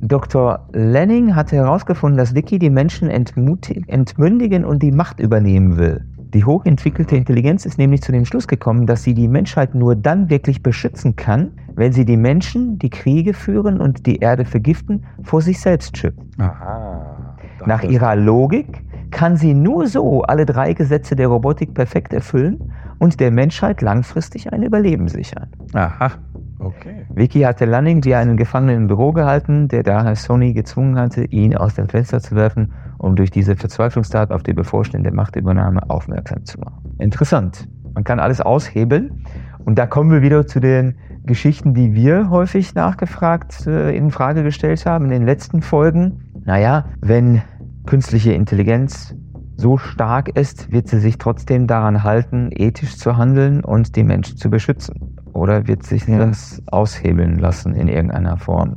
Dr. 0.01 0.67
Lenning 0.73 1.35
hatte 1.35 1.55
herausgefunden, 1.55 2.17
dass 2.17 2.35
Vicky 2.35 2.59
die 2.59 2.69
Menschen 2.69 3.09
entmündigen 3.09 4.65
und 4.65 4.83
die 4.83 4.91
Macht 4.91 5.19
übernehmen 5.19 5.77
will. 5.77 6.05
Die 6.33 6.43
hochentwickelte 6.43 7.15
Intelligenz 7.15 7.65
ist 7.65 7.77
nämlich 7.77 8.01
zu 8.01 8.11
dem 8.11 8.25
Schluss 8.25 8.47
gekommen, 8.47 8.87
dass 8.87 9.03
sie 9.03 9.13
die 9.13 9.27
Menschheit 9.27 9.73
nur 9.73 9.95
dann 9.95 10.29
wirklich 10.29 10.61
beschützen 10.61 11.15
kann, 11.15 11.51
wenn 11.75 11.93
sie 11.93 12.05
die 12.05 12.17
Menschen, 12.17 12.77
die 12.77 12.89
Kriege 12.89 13.33
führen 13.33 13.79
und 13.79 14.05
die 14.05 14.17
Erde 14.17 14.45
vergiften, 14.45 15.05
vor 15.23 15.41
sich 15.41 15.59
selbst 15.59 15.97
schützt. 15.97 16.19
Aha. 16.37 17.37
Nach 17.65 17.83
ihrer 17.83 18.15
Logik 18.15 18.83
kann 19.11 19.37
sie 19.37 19.53
nur 19.53 19.87
so 19.87 20.23
alle 20.23 20.45
drei 20.45 20.73
Gesetze 20.73 21.15
der 21.15 21.29
Robotik 21.29 21.73
perfekt 21.73 22.13
erfüllen 22.13 22.73
und 22.99 23.19
der 23.19 23.31
Menschheit 23.31 23.81
langfristig 23.81 24.51
ein 24.51 24.63
Überleben 24.63 25.07
sichern. 25.07 25.49
Aha. 25.73 26.11
Okay. 26.59 27.05
Vicky 27.13 27.41
hatte 27.41 27.65
Lanning 27.65 28.03
wie 28.05 28.15
einen 28.15 28.37
Gefangenen 28.37 28.83
im 28.83 28.87
Büro 28.87 29.11
gehalten, 29.11 29.67
der 29.67 29.83
daher 29.83 30.15
Sony 30.15 30.53
gezwungen 30.53 30.97
hatte, 30.97 31.25
ihn 31.25 31.55
aus 31.55 31.75
dem 31.75 31.89
Fenster 31.89 32.21
zu 32.21 32.35
werfen, 32.35 32.71
um 32.97 33.15
durch 33.15 33.29
diese 33.29 33.55
Verzweiflungstat 33.55 34.31
auf 34.31 34.41
die 34.41 34.53
bevorstehende 34.53 35.11
Machtübernahme 35.11 35.89
aufmerksam 35.89 36.45
zu 36.45 36.59
machen. 36.59 36.95
Interessant. 36.97 37.67
Man 37.93 38.03
kann 38.03 38.19
alles 38.19 38.41
aushebeln. 38.41 39.25
Und 39.65 39.79
da 39.79 39.87
kommen 39.87 40.11
wir 40.11 40.21
wieder 40.21 40.45
zu 40.45 40.59
den 40.59 40.95
Geschichten, 41.25 41.73
die 41.73 41.93
wir 41.93 42.29
häufig 42.29 42.75
nachgefragt, 42.75 43.65
äh, 43.65 43.95
in 43.95 44.11
Frage 44.11 44.43
gestellt 44.43 44.85
haben 44.85 45.05
in 45.05 45.11
den 45.11 45.25
letzten 45.25 45.61
Folgen. 45.61 46.19
Naja, 46.45 46.85
wenn 47.01 47.41
künstliche 47.85 48.33
Intelligenz 48.33 49.15
so 49.57 49.77
stark 49.77 50.29
ist, 50.29 50.71
wird 50.71 50.87
sie 50.87 50.99
sich 50.99 51.17
trotzdem 51.17 51.67
daran 51.67 52.03
halten, 52.03 52.49
ethisch 52.51 52.97
zu 52.97 53.17
handeln 53.17 53.63
und 53.63 53.95
die 53.95 54.03
Menschen 54.03 54.37
zu 54.37 54.49
beschützen. 54.49 54.95
Oder 55.33 55.67
wird 55.67 55.83
sich 55.83 56.07
Ja. 56.07 56.17
das 56.25 56.61
aushebeln 56.67 57.37
lassen 57.39 57.73
in 57.73 57.87
irgendeiner 57.87 58.37
Form? 58.37 58.75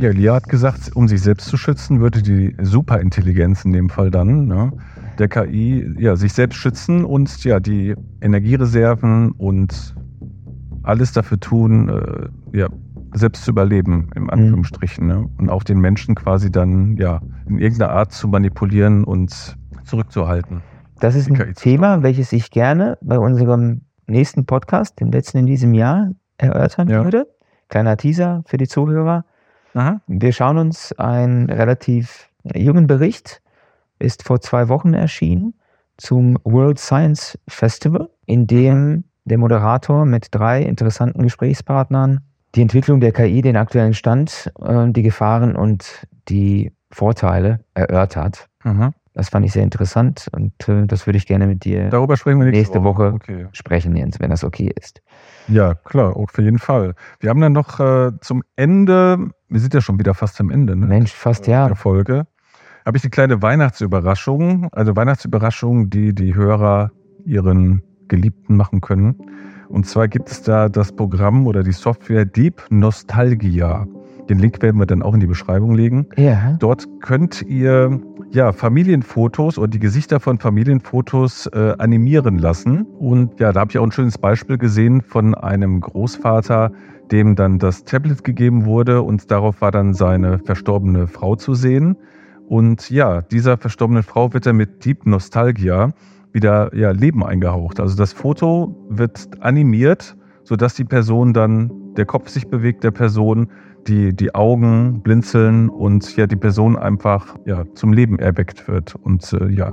Ja, 0.00 0.10
Lia 0.10 0.34
hat 0.34 0.48
gesagt, 0.48 0.90
um 0.94 1.08
sich 1.08 1.20
selbst 1.20 1.46
zu 1.48 1.56
schützen, 1.58 2.00
würde 2.00 2.22
die 2.22 2.54
Superintelligenz 2.60 3.64
in 3.64 3.72
dem 3.72 3.90
Fall 3.90 4.10
dann, 4.10 4.46
ne, 4.46 4.72
der 5.18 5.28
KI, 5.28 5.86
ja, 5.98 6.16
sich 6.16 6.32
selbst 6.32 6.56
schützen 6.56 7.04
und 7.04 7.44
ja, 7.44 7.60
die 7.60 7.94
Energiereserven 8.22 9.32
und 9.32 9.94
alles 10.82 11.12
dafür 11.12 11.38
tun, 11.40 11.88
äh, 11.90 12.28
ja, 12.58 12.68
selbst 13.12 13.44
zu 13.44 13.50
überleben, 13.50 13.96
Mhm. 14.06 14.10
im 14.14 14.30
Anführungsstrichen, 14.30 15.06
ne? 15.06 15.26
Und 15.36 15.50
auch 15.50 15.62
den 15.64 15.80
Menschen 15.80 16.14
quasi 16.14 16.50
dann, 16.50 16.96
ja, 16.96 17.22
in 17.48 17.58
irgendeiner 17.58 17.92
Art 17.92 18.12
zu 18.12 18.28
manipulieren 18.28 19.04
und 19.04 19.56
zurückzuhalten. 19.90 20.62
Das 21.00 21.14
ist 21.14 21.30
ein 21.30 21.54
Thema, 21.54 22.02
welches 22.02 22.32
ich 22.32 22.50
gerne 22.50 22.98
bei 23.00 23.18
unserem 23.18 23.82
nächsten 24.06 24.46
Podcast, 24.46 25.00
dem 25.00 25.10
letzten 25.10 25.38
in 25.38 25.46
diesem 25.46 25.74
Jahr, 25.74 26.10
erörtern 26.38 26.88
Ja. 26.88 27.04
würde. 27.04 27.26
Kleiner 27.68 27.96
Teaser 27.96 28.42
für 28.46 28.56
die 28.56 28.66
Zuhörer. 28.68 29.24
Aha. 29.74 30.00
Wir 30.06 30.32
schauen 30.32 30.58
uns 30.58 30.92
einen 30.98 31.48
relativ 31.48 32.28
jungen 32.54 32.86
Bericht, 32.86 33.42
ist 33.98 34.22
vor 34.24 34.40
zwei 34.40 34.68
Wochen 34.68 34.94
erschienen, 34.94 35.54
zum 35.96 36.38
World 36.44 36.78
Science 36.78 37.38
Festival, 37.46 38.08
in 38.26 38.46
dem 38.46 39.04
der 39.24 39.38
Moderator 39.38 40.06
mit 40.06 40.28
drei 40.30 40.62
interessanten 40.62 41.22
Gesprächspartnern 41.22 42.20
die 42.54 42.62
Entwicklung 42.62 43.00
der 43.00 43.12
KI, 43.12 43.42
den 43.42 43.56
aktuellen 43.56 43.94
Stand, 43.94 44.50
äh, 44.60 44.88
die 44.88 45.02
Gefahren 45.02 45.54
und 45.54 46.06
die 46.28 46.72
Vorteile 46.90 47.60
erörtert. 47.74 48.48
Aha. 48.64 48.92
Das 49.12 49.28
fand 49.28 49.44
ich 49.44 49.52
sehr 49.52 49.64
interessant 49.64 50.28
und 50.32 50.68
äh, 50.68 50.86
das 50.86 51.06
würde 51.06 51.16
ich 51.16 51.26
gerne 51.26 51.46
mit 51.48 51.64
dir 51.64 51.88
Darüber 51.88 52.16
sprechen 52.16 52.38
wir 52.38 52.44
nächste, 52.46 52.58
nächste 52.58 52.84
Woche, 52.84 53.12
Okay. 53.14 53.48
sprechen, 53.52 53.96
Jens, 53.96 54.20
wenn 54.20 54.30
das 54.30 54.44
okay 54.44 54.72
ist. 54.80 55.02
Ja, 55.48 55.74
klar, 55.74 56.16
auf 56.16 56.38
jeden 56.38 56.58
Fall. 56.58 56.94
Wir 57.18 57.30
haben 57.30 57.40
dann 57.40 57.52
noch 57.52 57.80
äh, 57.80 58.12
zum 58.20 58.44
Ende, 58.54 59.30
wir 59.48 59.60
sind 59.60 59.74
ja 59.74 59.80
schon 59.80 59.98
wieder 59.98 60.14
fast 60.14 60.40
am 60.40 60.50
Ende 60.50 60.76
ne, 60.76 60.86
Mensch, 60.86 61.12
fast 61.12 61.48
ja. 61.48 61.66
der 61.66 61.76
Folge, 61.76 62.26
habe 62.86 62.96
ich 62.96 63.02
eine 63.02 63.10
kleine 63.10 63.42
Weihnachtsüberraschung, 63.42 64.68
also 64.72 64.94
Weihnachtsüberraschung, 64.94 65.90
die 65.90 66.14
die 66.14 66.34
Hörer 66.34 66.92
ihren 67.24 67.82
Geliebten 68.08 68.56
machen 68.56 68.80
können. 68.80 69.16
Und 69.68 69.86
zwar 69.86 70.08
gibt 70.08 70.30
es 70.30 70.42
da 70.42 70.68
das 70.68 70.92
Programm 70.92 71.46
oder 71.46 71.62
die 71.62 71.72
Software 71.72 72.24
Deep 72.24 72.62
Nostalgia. 72.70 73.86
Den 74.30 74.38
Link 74.38 74.62
werden 74.62 74.78
wir 74.78 74.86
dann 74.86 75.02
auch 75.02 75.12
in 75.12 75.20
die 75.20 75.26
Beschreibung 75.26 75.74
legen. 75.74 76.06
Ja. 76.16 76.56
Dort 76.60 76.86
könnt 77.00 77.42
ihr 77.42 78.00
ja, 78.30 78.52
Familienfotos 78.52 79.58
oder 79.58 79.66
die 79.66 79.80
Gesichter 79.80 80.20
von 80.20 80.38
Familienfotos 80.38 81.48
äh, 81.48 81.74
animieren 81.78 82.38
lassen. 82.38 82.82
Und 82.82 83.40
ja, 83.40 83.52
da 83.52 83.60
habe 83.60 83.72
ich 83.72 83.78
auch 83.78 83.82
ein 83.82 83.90
schönes 83.90 84.18
Beispiel 84.18 84.56
gesehen 84.56 85.02
von 85.02 85.34
einem 85.34 85.80
Großvater, 85.80 86.70
dem 87.10 87.34
dann 87.34 87.58
das 87.58 87.82
Tablet 87.82 88.22
gegeben 88.22 88.66
wurde 88.66 89.02
und 89.02 89.32
darauf 89.32 89.60
war 89.60 89.72
dann 89.72 89.94
seine 89.94 90.38
verstorbene 90.38 91.08
Frau 91.08 91.34
zu 91.34 91.54
sehen. 91.54 91.96
Und 92.48 92.88
ja, 92.88 93.22
dieser 93.22 93.56
verstorbenen 93.56 94.04
Frau 94.04 94.32
wird 94.32 94.46
er 94.46 94.52
mit 94.52 94.84
Deep 94.84 95.06
Nostalgia 95.06 95.92
wieder 96.32 96.72
ja, 96.72 96.92
Leben 96.92 97.24
eingehaucht. 97.24 97.80
Also 97.80 97.96
das 97.96 98.12
Foto 98.12 98.76
wird 98.88 99.42
animiert, 99.42 100.16
sodass 100.44 100.74
die 100.74 100.84
Person 100.84 101.32
dann, 101.32 101.72
der 101.96 102.06
Kopf 102.06 102.28
sich 102.28 102.46
bewegt 102.46 102.84
der 102.84 102.92
Person, 102.92 103.48
die, 103.86 104.14
die 104.14 104.34
Augen 104.34 105.00
blinzeln 105.02 105.68
und 105.68 106.16
ja 106.16 106.26
die 106.26 106.36
Person 106.36 106.76
einfach 106.76 107.36
ja, 107.46 107.64
zum 107.74 107.92
Leben 107.92 108.18
erweckt 108.18 108.68
wird. 108.68 108.94
Und 109.02 109.32
äh, 109.32 109.48
ja, 109.48 109.72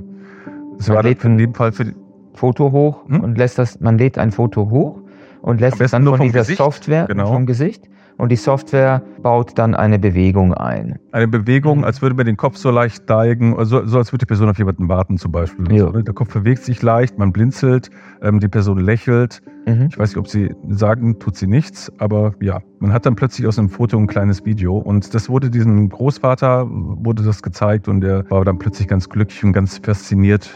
es 0.78 0.88
Man 0.88 0.96
war 0.96 1.02
lädt 1.02 1.24
in 1.24 1.38
dem 1.38 1.54
Fall 1.54 1.72
für 1.72 1.84
die, 1.84 1.94
Foto 2.38 2.70
hoch 2.70 3.04
Hm? 3.08 3.20
und 3.20 3.36
lässt 3.36 3.58
das, 3.58 3.80
man 3.80 3.98
lädt 3.98 4.16
ein 4.16 4.30
Foto 4.30 4.70
hoch 4.70 5.00
und 5.42 5.60
lässt 5.60 5.80
es 5.80 5.90
dann 5.90 6.04
von 6.04 6.20
dieser 6.20 6.40
Gesicht, 6.40 6.58
Software 6.58 7.06
genau. 7.06 7.32
vom 7.32 7.46
Gesicht 7.46 7.88
und 8.18 8.30
die 8.30 8.36
Software 8.36 9.02
baut 9.22 9.58
dann 9.58 9.74
eine 9.74 9.98
Bewegung 9.98 10.52
ein. 10.54 10.98
eine 11.12 11.28
Bewegung, 11.28 11.84
als 11.84 12.02
würde 12.02 12.14
man 12.14 12.26
den 12.26 12.36
Kopf 12.36 12.56
so 12.56 12.70
leicht 12.70 13.08
neigen, 13.08 13.56
also 13.56 13.86
so 13.86 13.98
als 13.98 14.12
würde 14.12 14.24
die 14.24 14.26
Person 14.26 14.48
auf 14.48 14.58
jemanden 14.58 14.88
warten 14.88 15.16
zum 15.18 15.32
Beispiel. 15.32 15.72
Ja. 15.72 15.90
Ne? 15.90 16.04
Der 16.04 16.14
Kopf 16.14 16.32
bewegt 16.34 16.62
sich 16.64 16.82
leicht, 16.82 17.18
man 17.18 17.32
blinzelt, 17.32 17.90
ähm, 18.20 18.40
die 18.40 18.48
Person 18.48 18.78
lächelt. 18.78 19.40
Mhm. 19.66 19.86
Ich 19.90 19.98
weiß 19.98 20.10
nicht, 20.10 20.18
ob 20.18 20.28
sie 20.28 20.54
sagen, 20.68 21.18
tut 21.18 21.36
sie 21.36 21.46
nichts, 21.46 21.92
aber 21.98 22.32
ja, 22.40 22.60
man 22.80 22.92
hat 22.92 23.06
dann 23.06 23.16
plötzlich 23.16 23.46
aus 23.46 23.58
einem 23.58 23.68
Foto 23.70 23.96
ein 23.98 24.06
kleines 24.06 24.44
Video 24.44 24.76
und 24.76 25.14
das 25.14 25.28
wurde 25.28 25.50
diesem 25.50 25.88
Großvater, 25.88 26.66
wurde 26.68 27.22
das 27.22 27.42
gezeigt 27.42 27.88
und 27.88 28.00
der 28.00 28.28
war 28.30 28.44
dann 28.44 28.58
plötzlich 28.58 28.88
ganz 28.88 29.08
glücklich 29.08 29.42
und 29.44 29.52
ganz 29.52 29.78
fasziniert, 29.78 30.50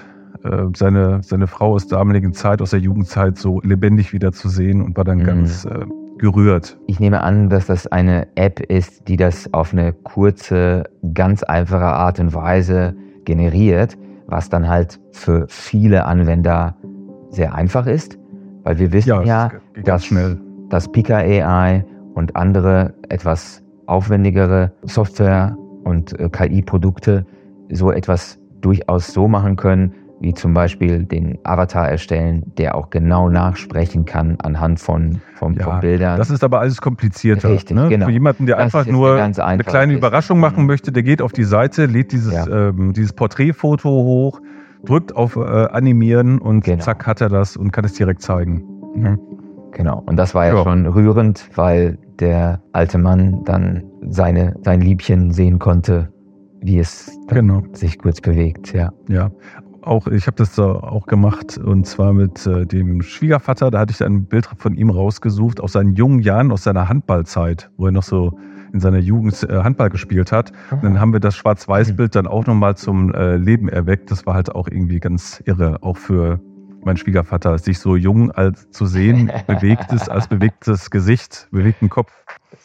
äh, 0.45 0.65
seine, 0.77 1.21
seine 1.23 1.47
Frau 1.47 1.75
aus 1.75 1.87
der 1.87 1.99
damaligen 1.99 2.33
Zeit, 2.33 2.61
aus 2.61 2.71
der 2.71 2.81
Jugendzeit 2.81 3.39
so 3.39 3.61
lebendig 3.63 4.13
wieder 4.13 4.33
zu 4.33 4.49
sehen 4.49 4.83
und 4.83 4.97
war 4.97 5.05
dann 5.05 5.19
Mhm. 5.19 5.25
ganz 5.25 5.65
äh, 5.65 5.87
gerührt. 6.23 6.79
Ich 6.87 7.01
nehme 7.01 7.21
an, 7.23 7.51
dass 7.51 7.67
das 7.67 7.89
eine 7.89 8.29
App 8.37 8.61
ist, 8.61 9.09
die 9.09 9.17
das 9.17 9.53
auf 9.53 9.73
eine 9.73 9.93
kurze, 9.93 10.85
ganz 11.13 11.43
einfache 11.43 11.85
Art 11.85 12.21
und 12.21 12.33
Weise 12.33 12.95
generiert, 13.25 13.99
was 14.29 14.49
dann 14.49 14.69
halt 14.69 15.01
für 15.11 15.47
viele 15.49 16.07
Anwender 16.07 16.77
sehr 17.31 17.55
einfach 17.55 17.87
ist, 17.87 18.19
weil 18.63 18.79
wir 18.79 18.93
wissen 18.93 19.09
ja, 19.09 19.23
Ja, 19.23 19.51
dass, 19.83 20.07
schnell. 20.07 20.39
dass 20.69 20.91
Pika 20.91 21.17
AI 21.17 21.85
und 22.15 22.37
andere 22.37 22.95
etwas 23.09 23.63
aufwendigere 23.87 24.73
Software 24.85 25.57
und 25.83 26.19
äh, 26.21 26.29
KI-Produkte 26.29 27.27
so 27.71 27.91
etwas 27.91 28.39
durchaus 28.61 29.13
so 29.13 29.27
machen 29.27 29.57
können, 29.57 29.93
wie 30.23 30.33
zum 30.35 30.55
Beispiel 30.55 31.05
den 31.05 31.39
Avatar 31.45 31.89
erstellen, 31.89 32.45
der 32.57 32.77
auch 32.77 32.91
genau 32.91 33.29
nachsprechen 33.29 34.05
kann 34.05 34.37
anhand 34.41 34.79
von, 34.81 35.21
von, 35.35 35.55
Ja, 35.55 35.65
von 35.65 35.81
Bildern. 35.81 36.17
Das 36.17 36.31
ist 36.31 36.45
aber 36.45 36.61
alles 36.61 36.81
komplizierter. 36.81 37.51
Richtig, 37.51 37.77
ne? 37.77 37.89
genau. 37.89 38.07
Für 38.07 38.13
jemanden, 38.13 38.47
der 38.47 38.57
Das 38.57 38.67
einfach 38.67 38.87
ist 38.87 38.93
nur 38.93 39.17
eine 39.21 39.45
eine 39.45 39.65
kleine 39.65 39.93
Kiste. 39.93 39.99
Überraschung 39.99 40.39
machen 40.41 40.65
möchte, 40.67 40.93
der 40.93 41.03
geht 41.03 41.21
auf 41.21 41.33
die 41.33 41.45
Seite, 41.45 41.87
lädt 41.87 42.13
dieses, 42.13 42.33
Ja. 42.33 42.69
ähm, 42.69 42.93
dieses 42.93 43.13
Porträtfoto 43.13 43.89
hoch, 43.91 44.41
drückt 44.85 45.15
auf 45.15 45.35
äh, 45.37 45.41
Animieren 45.41 46.39
und 46.39 46.65
Genau. 46.65 46.83
zack 46.85 47.07
hat 47.07 47.21
er 47.21 47.29
das 47.29 47.57
und 47.57 47.73
kann 47.73 47.85
es 47.85 47.95
direkt 47.95 48.23
zeigen. 48.23 48.63
Mhm. 48.95 49.19
Genau. 49.73 50.03
Und 50.07 50.17
das 50.17 50.35
war 50.35 50.47
ja, 50.47 50.55
Ja. 50.55 50.63
schon 50.63 50.87
rührend, 50.87 51.49
weil 51.57 51.99
der 52.21 52.63
alte 52.73 52.99
Mann 52.99 53.43
dann 53.45 53.83
seine, 54.09 54.55
sein 54.63 54.81
Liebchen 54.81 55.33
sehen 55.33 55.59
konnte, 55.59 56.13
wie 56.61 56.79
es 56.79 57.11
Genau. 57.27 57.63
sich 57.73 57.99
kurz 57.99 58.21
bewegt. 58.21 58.73
Ja. 58.73 58.93
Ja, 59.09 59.31
auch 59.83 60.07
ich 60.07 60.27
habe 60.27 60.37
das 60.37 60.55
da 60.55 60.73
auch 60.73 61.07
gemacht 61.07 61.59
und 61.59 61.87
zwar 61.87 62.13
mit 62.13 62.47
äh, 62.47 62.67
dem 62.67 63.03
Schwiegervater. 63.03 63.71
Da 63.71 63.81
hatte 63.81 63.93
ich 63.93 64.03
ein 64.03 64.27
Bild 64.27 64.49
von 64.57 64.75
ihm 64.75 64.91
rausgesucht 64.91 65.61
aus 65.61 65.73
seinen 65.73 65.95
jungen 65.95 66.21
Jahren, 66.21 66.53
aus 66.53 66.65
seiner 66.65 66.89
Handballzeit, 66.89 67.71
wo 67.77 67.87
er 67.87 67.93
noch 67.93 68.03
so 68.03 68.39
in 68.73 68.81
seiner 68.81 68.99
Jugend 68.99 69.43
äh, 69.43 69.63
Handball 69.63 69.91
gespielt 69.91 70.33
hat. 70.33 70.53
Und 70.71 70.85
dann 70.85 71.01
haben 71.01 71.13
wir 71.13 71.21
das 71.21 71.37
Schwarz-Weiß-Bild 71.37 72.15
dann 72.15 72.27
auch 72.27 72.47
nochmal 72.47 72.77
zum 72.77 73.13
äh, 73.13 73.37
Leben 73.37 73.69
erweckt. 73.69 74.11
Das 74.11 74.27
war 74.27 74.35
halt 74.35 74.55
auch 74.55 74.69
irgendwie 74.69 74.99
ganz 74.99 75.43
irre, 75.45 75.83
auch 75.83 75.97
für 75.97 76.41
meinen 76.85 76.97
Schwiegervater, 76.97 77.59
sich 77.59 77.79
so 77.79 77.97
jung 77.97 78.31
als 78.31 78.71
zu 78.71 78.87
sehen, 78.87 79.31
bewegtes, 79.47 80.09
als 80.09 80.27
bewegtes 80.29 80.91
Gesicht, 80.91 81.49
bewegten 81.51 81.89
Kopf. 81.89 82.13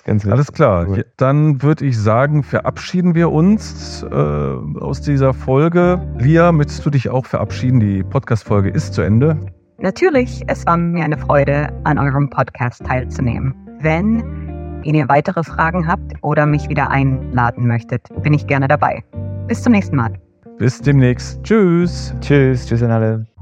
Ganz 0.06 0.26
Alles 0.26 0.52
klar. 0.52 0.86
Cool. 0.88 0.98
Ja, 0.98 1.04
Dann 1.18 1.62
würde 1.62 1.86
ich 1.86 1.98
sagen, 1.98 2.44
verabschieden 2.44 3.16
wir 3.16 3.32
uns 3.32 4.04
äh, 4.04 4.16
aus 4.16 5.02
dieser 5.02 5.34
Folge. 5.34 6.02
Lia, 6.18 6.52
möchtest 6.52 6.86
du 6.86 6.90
dich 6.90 7.10
auch 7.10 7.26
verabschieden? 7.26 7.80
Die 7.80 8.04
Podcast-Folge 8.04 8.70
ist 8.70 8.94
zu 8.94 9.02
Ende. 9.02 9.38
Natürlich, 9.80 10.44
es 10.48 10.66
war 10.66 10.78
mir 10.78 11.04
eine 11.04 11.18
Freude, 11.18 11.70
an 11.84 12.00
eurem 12.00 12.30
Podcast 12.30 12.86
teilzunehmen. 12.86 13.54
Wenn 13.80 14.24
ihr 14.84 15.08
weitere 15.10 15.44
Fragen 15.44 15.88
habt 15.88 16.14
oder 16.22 16.46
mich 16.46 16.68
wieder 16.70 16.90
einladen 16.90 17.68
möchtet, 17.68 18.02
bin 18.24 18.34
ich 18.34 18.48
gerne 18.48 18.68
dabei. 18.68 19.04
Bis 19.48 19.62
zum 19.62 19.74
nächsten 19.74 19.96
Mal. 19.96 20.14
Bis 20.58 20.82
demnächst. 20.82 21.44
Tschüss. 21.44 22.16
Tschüss, 22.22 22.66
tschüss 22.66 22.82
an 22.82 22.92
alle. 22.92 23.37